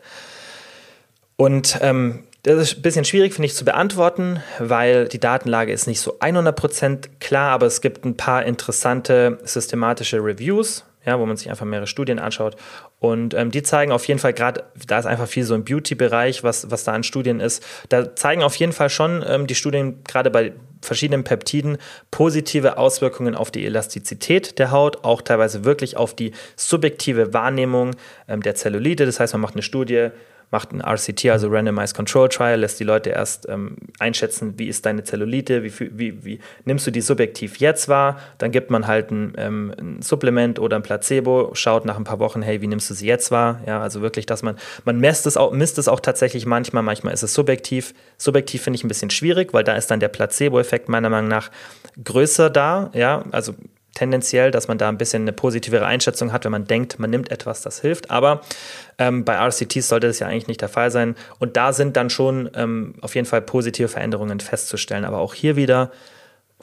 [1.36, 5.86] Und ähm, das ist ein bisschen schwierig, finde ich, zu beantworten, weil die Datenlage ist
[5.86, 11.38] nicht so 100% klar, aber es gibt ein paar interessante systematische Reviews ja, wo man
[11.38, 12.56] sich einfach mehrere Studien anschaut.
[13.04, 16.42] Und ähm, die zeigen auf jeden Fall, gerade da ist einfach viel so im Beauty-Bereich,
[16.46, 20.06] was, was da an Studien ist, da zeigen auf jeden Fall schon ähm, die Studien,
[20.06, 21.80] gerade bei verschiedenen Peptiden,
[22.12, 27.92] positive Auswirkungen auf die Elastizität der Haut, auch teilweise wirklich auf die subjektive Wahrnehmung
[28.30, 29.06] ähm, der Zellulite.
[29.06, 30.12] Das heißt, man macht eine Studie,
[30.54, 34.86] macht ein RCT, also Randomized Control Trial, lässt die Leute erst ähm, einschätzen, wie ist
[34.86, 39.12] deine Zellulite, wie, wie, wie, nimmst du die subjektiv jetzt wahr, dann gibt man halt
[39.12, 42.90] ein, ähm, ein, Supplement oder ein Placebo, schaut nach ein paar Wochen, hey, wie nimmst
[42.90, 43.62] du sie jetzt wahr?
[43.66, 47.14] Ja, also wirklich, dass man, man misst es auch, misst es auch tatsächlich manchmal, manchmal
[47.14, 47.94] ist es subjektiv.
[48.18, 51.50] Subjektiv finde ich ein bisschen schwierig, weil da ist dann der Placebo-Effekt meiner Meinung nach
[52.04, 53.56] größer da, ja, also
[53.94, 57.32] tendenziell, dass man da ein bisschen eine positivere Einschätzung hat, wenn man denkt, man nimmt
[57.32, 58.12] etwas, das hilft.
[58.12, 58.42] Aber
[58.98, 61.16] ähm, bei RCTs sollte das ja eigentlich nicht der Fall sein.
[61.40, 65.06] Und da sind dann schon ähm, auf jeden Fall positive Veränderungen festzustellen.
[65.06, 65.92] Aber auch hier wieder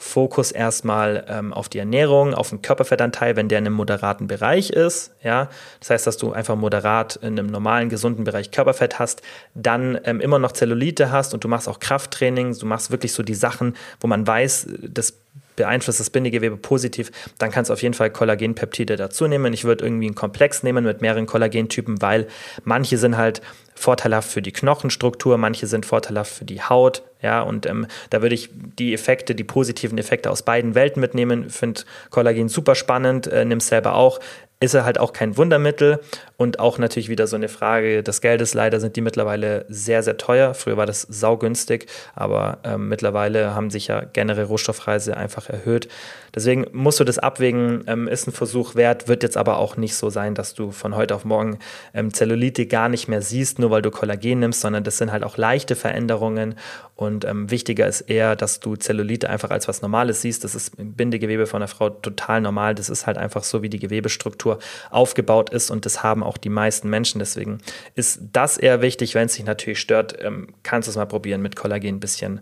[0.01, 4.71] Fokus erstmal ähm, auf die Ernährung, auf den Körperfettanteil, wenn der in einem moderaten Bereich
[4.71, 5.11] ist.
[5.23, 5.47] Ja,
[5.79, 9.21] das heißt, dass du einfach moderat in einem normalen, gesunden Bereich Körperfett hast,
[9.53, 13.21] dann ähm, immer noch Zellulite hast und du machst auch Krafttraining, du machst wirklich so
[13.21, 15.19] die Sachen, wo man weiß, das
[15.55, 19.53] beeinflusst das Bindegewebe positiv, dann kannst du auf jeden Fall Kollagenpeptide dazu nehmen.
[19.53, 22.27] Ich würde irgendwie einen Komplex nehmen mit mehreren Kollagentypen, weil
[22.63, 23.41] manche sind halt
[23.75, 28.35] vorteilhaft für die Knochenstruktur, manche sind vorteilhaft für die Haut, ja, und ähm, da würde
[28.35, 31.49] ich die Effekte, die positiven Effekte aus beiden Welten mitnehmen.
[31.49, 34.19] Finde Kollagen super spannend, äh, nimm es selber auch
[34.61, 35.99] ist er halt auch kein Wundermittel
[36.37, 38.53] und auch natürlich wieder so eine Frage des Geldes.
[38.53, 40.53] Leider sind die mittlerweile sehr, sehr teuer.
[40.53, 45.87] Früher war das saugünstig, aber ähm, mittlerweile haben sich ja generell Rohstoffpreise einfach erhöht.
[46.33, 49.95] Deswegen musst du das abwägen, ähm, ist ein Versuch wert, wird jetzt aber auch nicht
[49.95, 51.57] so sein, dass du von heute auf morgen
[51.95, 55.23] ähm, Zellulite gar nicht mehr siehst, nur weil du Kollagen nimmst, sondern das sind halt
[55.23, 56.55] auch leichte Veränderungen
[57.01, 60.43] und ähm, wichtiger ist eher, dass du Zellulite einfach als was Normales siehst.
[60.43, 62.75] Das ist im Bindegewebe von einer Frau total normal.
[62.75, 66.49] Das ist halt einfach so, wie die Gewebestruktur aufgebaut ist und das haben auch die
[66.49, 67.19] meisten Menschen.
[67.19, 67.59] Deswegen
[67.95, 69.15] ist das eher wichtig.
[69.15, 72.41] Wenn es dich natürlich stört, ähm, kannst du es mal probieren, mit Kollagen ein bisschen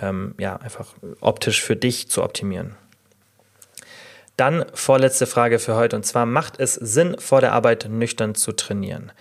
[0.00, 2.76] ähm, ja, einfach optisch für dich zu optimieren.
[4.36, 8.52] Dann vorletzte Frage für heute und zwar, macht es Sinn, vor der Arbeit nüchtern zu
[8.52, 9.12] trainieren?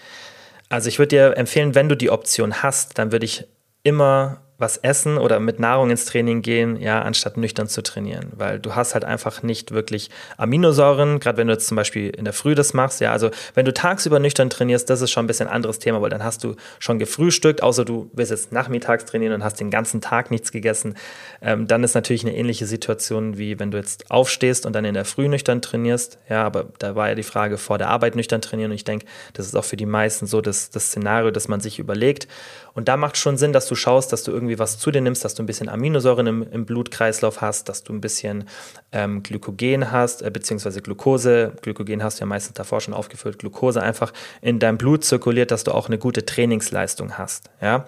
[0.69, 3.45] Also ich würde dir empfehlen, wenn du die Option hast, dann würde ich
[3.83, 8.59] immer was essen oder mit Nahrung ins Training gehen, ja, anstatt nüchtern zu trainieren, weil
[8.59, 12.33] du hast halt einfach nicht wirklich Aminosäuren, gerade wenn du jetzt zum Beispiel in der
[12.33, 15.47] Früh das machst, ja, also wenn du tagsüber nüchtern trainierst, das ist schon ein bisschen
[15.47, 19.33] ein anderes Thema, weil dann hast du schon gefrühstückt, außer du willst jetzt nachmittags trainieren
[19.33, 20.95] und hast den ganzen Tag nichts gegessen,
[21.41, 24.93] ähm, dann ist natürlich eine ähnliche Situation, wie wenn du jetzt aufstehst und dann in
[24.93, 28.41] der Früh nüchtern trainierst, ja, aber da war ja die Frage, vor der Arbeit nüchtern
[28.41, 28.71] trainieren.
[28.71, 31.59] Und ich denke, das ist auch für die meisten so das, das Szenario, das man
[31.59, 32.27] sich überlegt
[32.75, 35.23] und da macht schon Sinn, dass du schaust, dass du irgendwie was zu dir nimmst,
[35.23, 38.45] dass du ein bisschen Aminosäuren im, im Blutkreislauf hast, dass du ein bisschen
[38.91, 41.53] ähm, Glykogen hast, äh, beziehungsweise Glucose.
[41.61, 43.39] Glykogen hast du ja meistens davor schon aufgefüllt.
[43.39, 44.11] Glucose einfach
[44.41, 47.49] in deinem Blut zirkuliert, dass du auch eine gute Trainingsleistung hast.
[47.61, 47.85] Ja?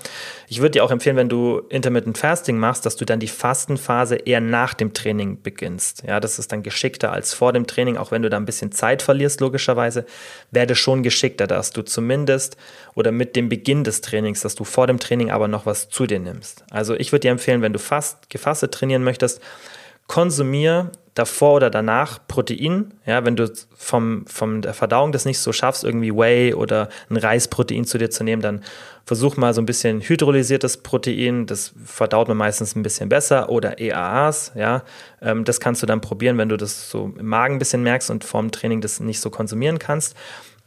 [0.47, 4.15] Ich würde dir auch empfehlen, wenn du Intermittent Fasting machst, dass du dann die Fastenphase
[4.15, 6.03] eher nach dem Training beginnst.
[6.05, 8.71] Ja, das ist dann geschickter als vor dem Training, auch wenn du da ein bisschen
[8.71, 10.05] Zeit verlierst, logischerweise,
[10.51, 12.57] werde schon geschickter, dass du zumindest
[12.95, 16.05] oder mit dem Beginn des Trainings, dass du vor dem Training aber noch was zu
[16.05, 16.65] dir nimmst.
[16.69, 19.39] Also ich würde dir empfehlen, wenn du fast gefastet trainieren möchtest,
[20.05, 22.93] konsumier davor oder danach Protein.
[23.05, 27.15] Ja, wenn du vom, vom der Verdauung das nicht so schaffst, irgendwie Whey oder ein
[27.15, 28.65] Reisprotein zu dir zu nehmen, dann
[29.05, 31.45] versuch mal so ein bisschen hydrolysiertes Protein.
[31.45, 34.51] Das verdaut man meistens ein bisschen besser oder EAAs.
[34.55, 34.83] Ja,
[35.21, 38.11] ähm, das kannst du dann probieren, wenn du das so im Magen ein bisschen merkst
[38.11, 40.17] und vorm Training das nicht so konsumieren kannst.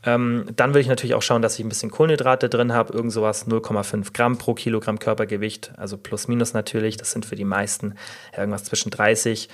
[0.04, 3.12] Ähm, dann will ich natürlich auch schauen, dass ich ein bisschen Kohlenhydrate drin habe, irgend
[3.12, 6.96] sowas 0,5 Gramm pro Kilogramm Körpergewicht, also plus minus natürlich.
[6.96, 7.94] Das sind für die meisten
[8.36, 9.48] irgendwas zwischen 30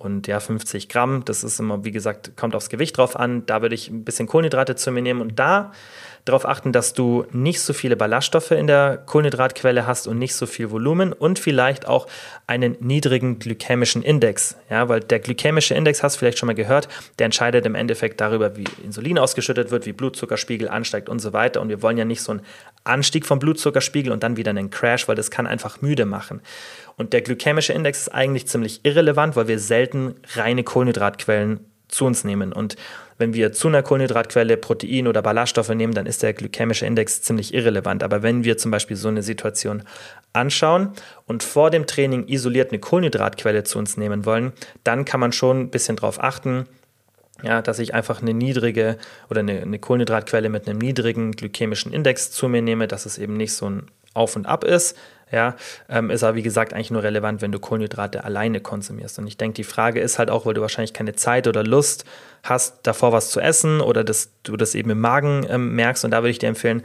[0.00, 1.24] und ja 50 Gramm.
[1.24, 3.44] Das ist immer, wie gesagt, kommt aufs Gewicht drauf an.
[3.46, 5.72] Da würde ich ein bisschen Kohlenhydrate zu mir nehmen und da
[6.24, 10.46] darauf achten, dass du nicht so viele Ballaststoffe in der Kohlenhydratquelle hast und nicht so
[10.46, 12.06] viel Volumen und vielleicht auch
[12.46, 14.56] einen niedrigen glykämischen Index.
[14.68, 16.88] Ja, weil der glykämische Index, hast du vielleicht schon mal gehört,
[17.18, 21.60] der entscheidet im Endeffekt darüber, wie Insulin ausgeschüttet wird, wie Blutzuckerspiegel ansteigt und so weiter.
[21.60, 22.42] Und wir wollen ja nicht so einen
[22.84, 26.40] Anstieg vom Blutzuckerspiegel und dann wieder einen Crash, weil das kann einfach müde machen.
[26.96, 32.24] Und der glykämische Index ist eigentlich ziemlich irrelevant, weil wir selten reine Kohlenhydratquellen zu uns
[32.24, 32.52] nehmen.
[32.52, 32.76] Und
[33.18, 37.52] wenn wir zu einer Kohlenhydratquelle Protein oder Ballaststoffe nehmen, dann ist der glykämische Index ziemlich
[37.52, 38.02] irrelevant.
[38.02, 39.82] Aber wenn wir zum Beispiel so eine Situation
[40.32, 40.90] anschauen
[41.26, 44.52] und vor dem Training isoliert eine Kohlenhydratquelle zu uns nehmen wollen,
[44.84, 46.66] dann kann man schon ein bisschen darauf achten,
[47.42, 48.96] ja, dass ich einfach eine niedrige
[49.28, 53.36] oder eine, eine Kohlenhydratquelle mit einem niedrigen glykämischen Index zu mir nehme, dass es eben
[53.36, 54.96] nicht so ein Auf und Ab ist,
[55.32, 55.54] ja,
[55.88, 59.18] ähm, ist aber wie gesagt eigentlich nur relevant, wenn du Kohlenhydrate alleine konsumierst.
[59.18, 62.04] Und ich denke, die Frage ist halt auch, weil du wahrscheinlich keine Zeit oder Lust
[62.42, 66.04] hast, davor was zu essen oder dass du das eben im Magen ähm, merkst.
[66.04, 66.82] Und da würde ich dir empfehlen,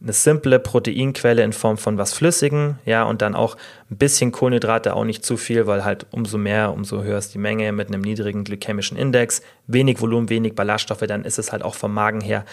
[0.00, 3.56] eine simple Proteinquelle in Form von was Flüssigem, ja, und dann auch
[3.90, 7.38] ein bisschen Kohlenhydrate, auch nicht zu viel, weil halt umso mehr, umso höher ist die
[7.38, 11.74] Menge mit einem niedrigen glykämischen Index, wenig Volumen, wenig Ballaststoffe, dann ist es halt auch
[11.74, 12.44] vom Magen her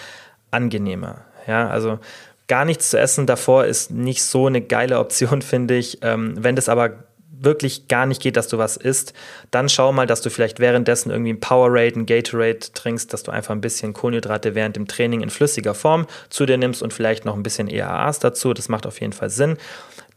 [0.49, 1.25] angenehmer.
[1.45, 1.99] Ja, also
[2.47, 5.99] gar nichts zu essen davor ist nicht so eine geile Option, finde ich.
[6.01, 7.04] Ähm, wenn das aber
[7.39, 9.13] wirklich gar nicht geht, dass du was isst,
[9.51, 13.31] dann schau mal, dass du vielleicht währenddessen irgendwie ein Powerade, ein Gatorade trinkst, dass du
[13.31, 17.25] einfach ein bisschen Kohlenhydrate während dem Training in flüssiger Form zu dir nimmst und vielleicht
[17.25, 18.53] noch ein bisschen EAAs dazu.
[18.53, 19.57] Das macht auf jeden Fall Sinn.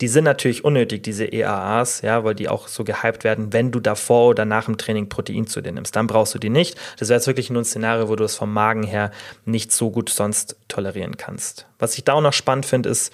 [0.00, 3.80] Die sind natürlich unnötig, diese EAAs, ja, weil die auch so gehypt werden, wenn du
[3.80, 5.96] davor oder nach dem Training Protein zu dir nimmst.
[5.96, 6.78] Dann brauchst du die nicht.
[6.98, 9.10] Das wäre jetzt wirklich nur ein Szenario, wo du es vom Magen her
[9.44, 11.66] nicht so gut sonst tolerieren kannst.
[11.80, 13.12] Was ich da auch noch spannend finde, ist,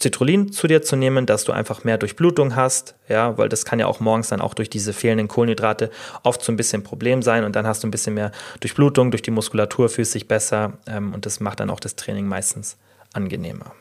[0.00, 3.78] Citrullin zu dir zu nehmen, dass du einfach mehr Durchblutung hast, ja, weil das kann
[3.78, 5.90] ja auch morgens dann auch durch diese fehlenden Kohlenhydrate
[6.22, 9.10] oft so ein bisschen ein Problem sein und dann hast du ein bisschen mehr Durchblutung,
[9.10, 12.78] durch die Muskulatur fühlst dich besser ähm, und das macht dann auch das Training meistens
[13.12, 13.72] angenehmer.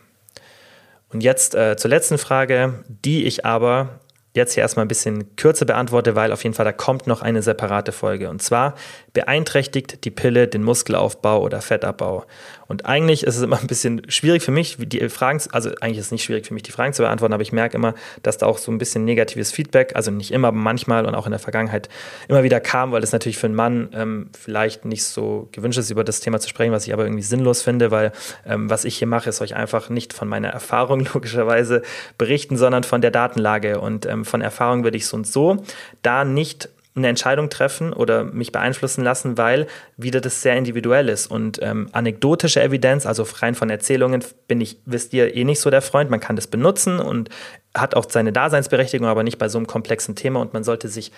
[1.11, 3.99] Und jetzt äh, zur letzten Frage, die ich aber
[4.35, 7.41] jetzt hier erstmal ein bisschen kürzer beantworte, weil auf jeden Fall da kommt noch eine
[7.41, 8.29] separate Folge.
[8.29, 8.75] Und zwar
[9.13, 12.25] beeinträchtigt die Pille den Muskelaufbau oder Fettabbau.
[12.69, 16.05] Und eigentlich ist es immer ein bisschen schwierig für mich, die Fragen, also eigentlich ist
[16.05, 18.45] es nicht schwierig für mich, die Fragen zu beantworten, aber ich merke immer, dass da
[18.45, 21.39] auch so ein bisschen negatives Feedback, also nicht immer, aber manchmal und auch in der
[21.39, 21.89] Vergangenheit
[22.27, 25.89] immer wieder kam, weil es natürlich für einen Mann ähm, vielleicht nicht so gewünscht ist,
[25.89, 28.11] über das Thema zu sprechen, was ich aber irgendwie sinnlos finde, weil
[28.45, 31.81] ähm, was ich hier mache, ist euch einfach nicht von meiner Erfahrung logischerweise
[32.19, 33.81] berichten, sondern von der Datenlage.
[33.81, 35.57] Und ähm, von Erfahrung würde ich so und so
[36.03, 41.27] da nicht eine Entscheidung treffen oder mich beeinflussen lassen, weil wieder das sehr individuell ist.
[41.27, 45.69] Und ähm, anekdotische Evidenz, also rein von Erzählungen, bin ich, wisst ihr, eh nicht so
[45.69, 46.09] der Freund.
[46.09, 47.29] Man kann das benutzen und
[47.75, 50.41] hat auch seine Daseinsberechtigung, aber nicht bei so einem komplexen Thema.
[50.41, 51.11] Und man sollte sich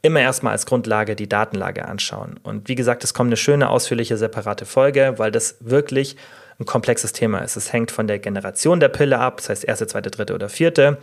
[0.00, 2.40] immer erstmal als Grundlage die Datenlage anschauen.
[2.42, 6.16] Und wie gesagt, es kommt eine schöne, ausführliche, separate Folge, weil das wirklich
[6.58, 7.56] ein komplexes Thema ist.
[7.56, 10.98] Es hängt von der Generation der Pille ab, das heißt erste, zweite, dritte oder vierte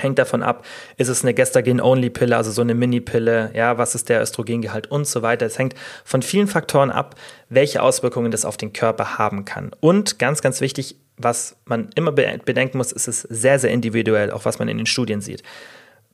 [0.00, 0.64] Hängt davon ab,
[0.96, 5.22] ist es eine Gestagen-Only-Pille, also so eine Mini-Pille, ja, was ist der Östrogengehalt und so
[5.22, 5.46] weiter.
[5.46, 5.74] Es hängt
[6.04, 7.16] von vielen Faktoren ab,
[7.48, 9.70] welche Auswirkungen das auf den Körper haben kann.
[9.80, 14.44] Und ganz, ganz wichtig, was man immer bedenken muss, ist es sehr, sehr individuell, auch
[14.44, 15.42] was man in den Studien sieht.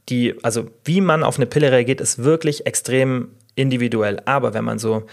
[0.08, 4.20] Die, also wie man auf eine Pille reagiert, ist wirklich extrem individuell.
[4.24, 5.04] Aber wenn man so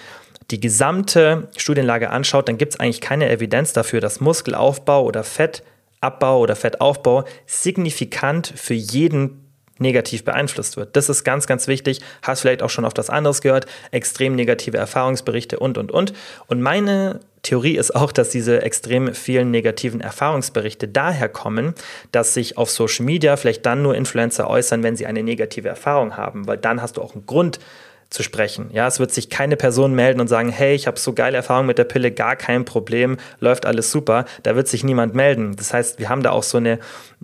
[0.50, 5.64] die gesamte Studienlage anschaut, dann gibt es eigentlich keine Evidenz dafür, dass Muskelaufbau oder Fett
[6.02, 9.42] Abbau oder Fettaufbau signifikant für jeden
[9.82, 10.96] negativ beeinflusst wird.
[10.96, 12.02] Das ist ganz, ganz wichtig.
[12.22, 13.66] Hast vielleicht auch schon auf das anderes gehört.
[13.90, 16.14] Extrem negative Erfahrungsberichte und, und, und.
[16.48, 21.74] Und meine Theorie ist auch, dass diese extrem vielen negativen Erfahrungsberichte daher kommen,
[22.12, 26.16] dass sich auf Social Media vielleicht dann nur Influencer äußern, wenn sie eine negative Erfahrung
[26.16, 27.60] haben, weil dann hast du auch einen Grund,
[28.12, 28.70] zu sprechen.
[28.74, 31.68] Ja, es wird sich keine Person melden und sagen, hey, ich habe so geile Erfahrungen
[31.68, 34.26] mit der Pille, gar kein Problem, läuft alles super.
[34.44, 35.56] Da wird sich niemand melden.
[35.56, 36.80] Das heißt, wir haben da auch so eine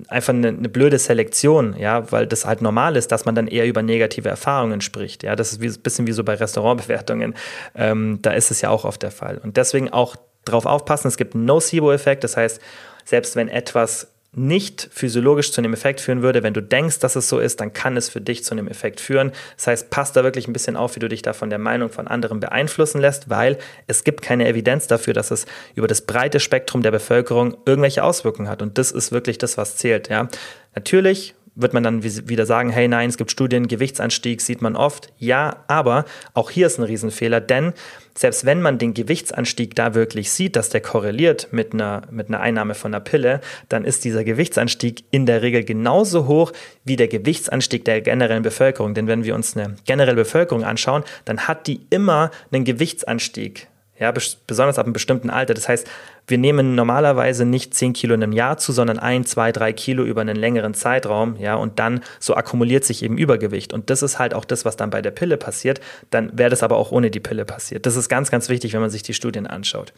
[0.07, 3.65] einfach eine, eine blöde Selektion, ja, weil das halt normal ist, dass man dann eher
[3.65, 5.23] über negative Erfahrungen spricht.
[5.23, 7.35] Ja, das ist ein bisschen wie so bei Restaurantbewertungen.
[7.75, 9.39] Ähm, da ist es ja auch oft der Fall.
[9.39, 10.15] Und deswegen auch
[10.45, 12.23] darauf aufpassen, es gibt einen Nocebo-Effekt.
[12.23, 12.61] Das heißt,
[13.03, 14.07] selbst wenn etwas
[14.37, 16.43] nicht physiologisch zu einem Effekt führen würde.
[16.43, 18.99] Wenn du denkst, dass es so ist, dann kann es für dich zu einem Effekt
[18.99, 19.31] führen.
[19.55, 21.89] Das heißt, passt da wirklich ein bisschen auf, wie du dich da von der Meinung
[21.89, 23.57] von anderen beeinflussen lässt, weil
[23.87, 28.49] es gibt keine Evidenz dafür, dass es über das breite Spektrum der Bevölkerung irgendwelche Auswirkungen
[28.49, 28.61] hat.
[28.61, 30.09] Und das ist wirklich das, was zählt.
[30.09, 30.27] Ja.
[30.75, 35.11] Natürlich wird man dann wieder sagen, hey nein, es gibt Studien, Gewichtsanstieg sieht man oft.
[35.17, 37.73] Ja, aber auch hier ist ein Riesenfehler, denn
[38.15, 42.39] selbst wenn man den Gewichtsanstieg da wirklich sieht, dass der korreliert mit einer, mit einer
[42.39, 46.51] Einnahme von einer Pille, dann ist dieser Gewichtsanstieg in der Regel genauso hoch
[46.83, 48.93] wie der Gewichtsanstieg der generellen Bevölkerung.
[48.93, 53.67] Denn wenn wir uns eine generelle Bevölkerung anschauen, dann hat die immer einen Gewichtsanstieg
[53.99, 55.53] ja, besonders ab einem bestimmten Alter.
[55.53, 55.87] Das heißt,
[56.27, 60.03] wir nehmen normalerweise nicht 10 Kilo in einem Jahr zu, sondern 1, 2, 3 Kilo
[60.03, 63.73] über einen längeren Zeitraum, ja, und dann so akkumuliert sich eben Übergewicht.
[63.73, 65.79] Und das ist halt auch das, was dann bei der Pille passiert.
[66.09, 67.85] Dann wäre das aber auch ohne die Pille passiert.
[67.85, 69.93] Das ist ganz, ganz wichtig, wenn man sich die Studien anschaut.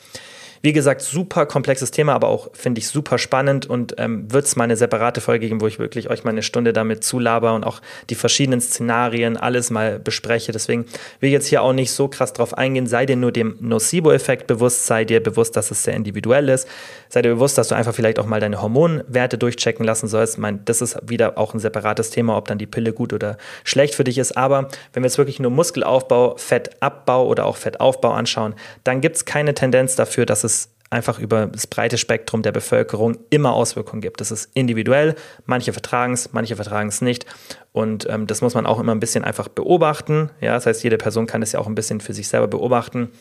[0.62, 4.58] Wie gesagt, super komplexes Thema, aber auch finde ich super spannend und ähm, wird es
[4.58, 7.64] mal eine separate Folge geben, wo ich wirklich euch mal eine Stunde damit zulaber und
[7.64, 10.52] auch die verschiedenen Szenarien alles mal bespreche.
[10.52, 10.86] Deswegen
[11.22, 12.88] will ich jetzt hier auch nicht so krass drauf eingehen.
[12.88, 16.68] Sei dir nur dem Nocebo-Effekt bewusst, sei dir bewusst, dass es sehr individuell ist.
[17.08, 20.34] Sei dir bewusst, dass du einfach vielleicht auch mal deine Hormonwerte durchchecken lassen sollst.
[20.34, 23.38] Ich meine, das ist wieder auch ein separates Thema, ob dann die Pille gut oder
[23.64, 24.36] schlecht für dich ist.
[24.36, 29.26] Aber wenn wir jetzt wirklich nur Muskelaufbau, Fettabbau oder auch Fettaufbau anschauen, dann gibt es
[29.26, 34.02] keine Tendenz dafür, dass es es einfach über das breite Spektrum der Bevölkerung immer Auswirkungen
[34.02, 34.22] gibt.
[34.22, 35.16] Das ist individuell,
[35.46, 37.28] manche vertragen es, manche vertragen es nicht.
[37.72, 40.32] Und ähm, das muss man auch immer ein bisschen einfach beobachten.
[40.42, 43.12] Ja, das heißt, jede Person kann es ja auch ein bisschen für sich selber beobachten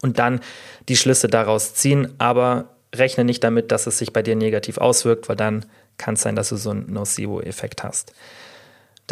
[0.00, 0.40] und dann
[0.88, 2.14] die Schlüsse daraus ziehen.
[2.18, 5.66] Aber rechne nicht damit, dass es sich bei dir negativ auswirkt, weil dann
[5.98, 8.12] kann es sein, dass du so einen Nocebo-Effekt hast.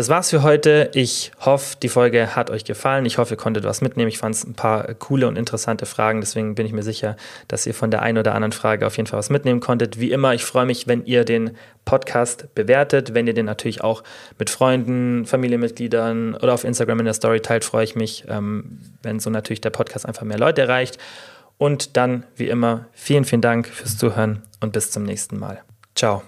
[0.00, 0.90] Das war's für heute.
[0.94, 3.04] Ich hoffe, die Folge hat euch gefallen.
[3.04, 4.08] Ich hoffe, ihr konntet was mitnehmen.
[4.08, 6.22] Ich fand es ein paar coole und interessante Fragen.
[6.22, 7.16] Deswegen bin ich mir sicher,
[7.48, 10.00] dass ihr von der einen oder anderen Frage auf jeden Fall was mitnehmen konntet.
[10.00, 11.50] Wie immer, ich freue mich, wenn ihr den
[11.84, 13.12] Podcast bewertet.
[13.12, 14.02] Wenn ihr den natürlich auch
[14.38, 19.20] mit Freunden, Familienmitgliedern oder auf Instagram in der Story teilt, freue ich mich, ähm, wenn
[19.20, 20.96] so natürlich der Podcast einfach mehr Leute erreicht.
[21.58, 25.60] Und dann, wie immer, vielen, vielen Dank fürs Zuhören und bis zum nächsten Mal.
[25.94, 26.22] Ciao.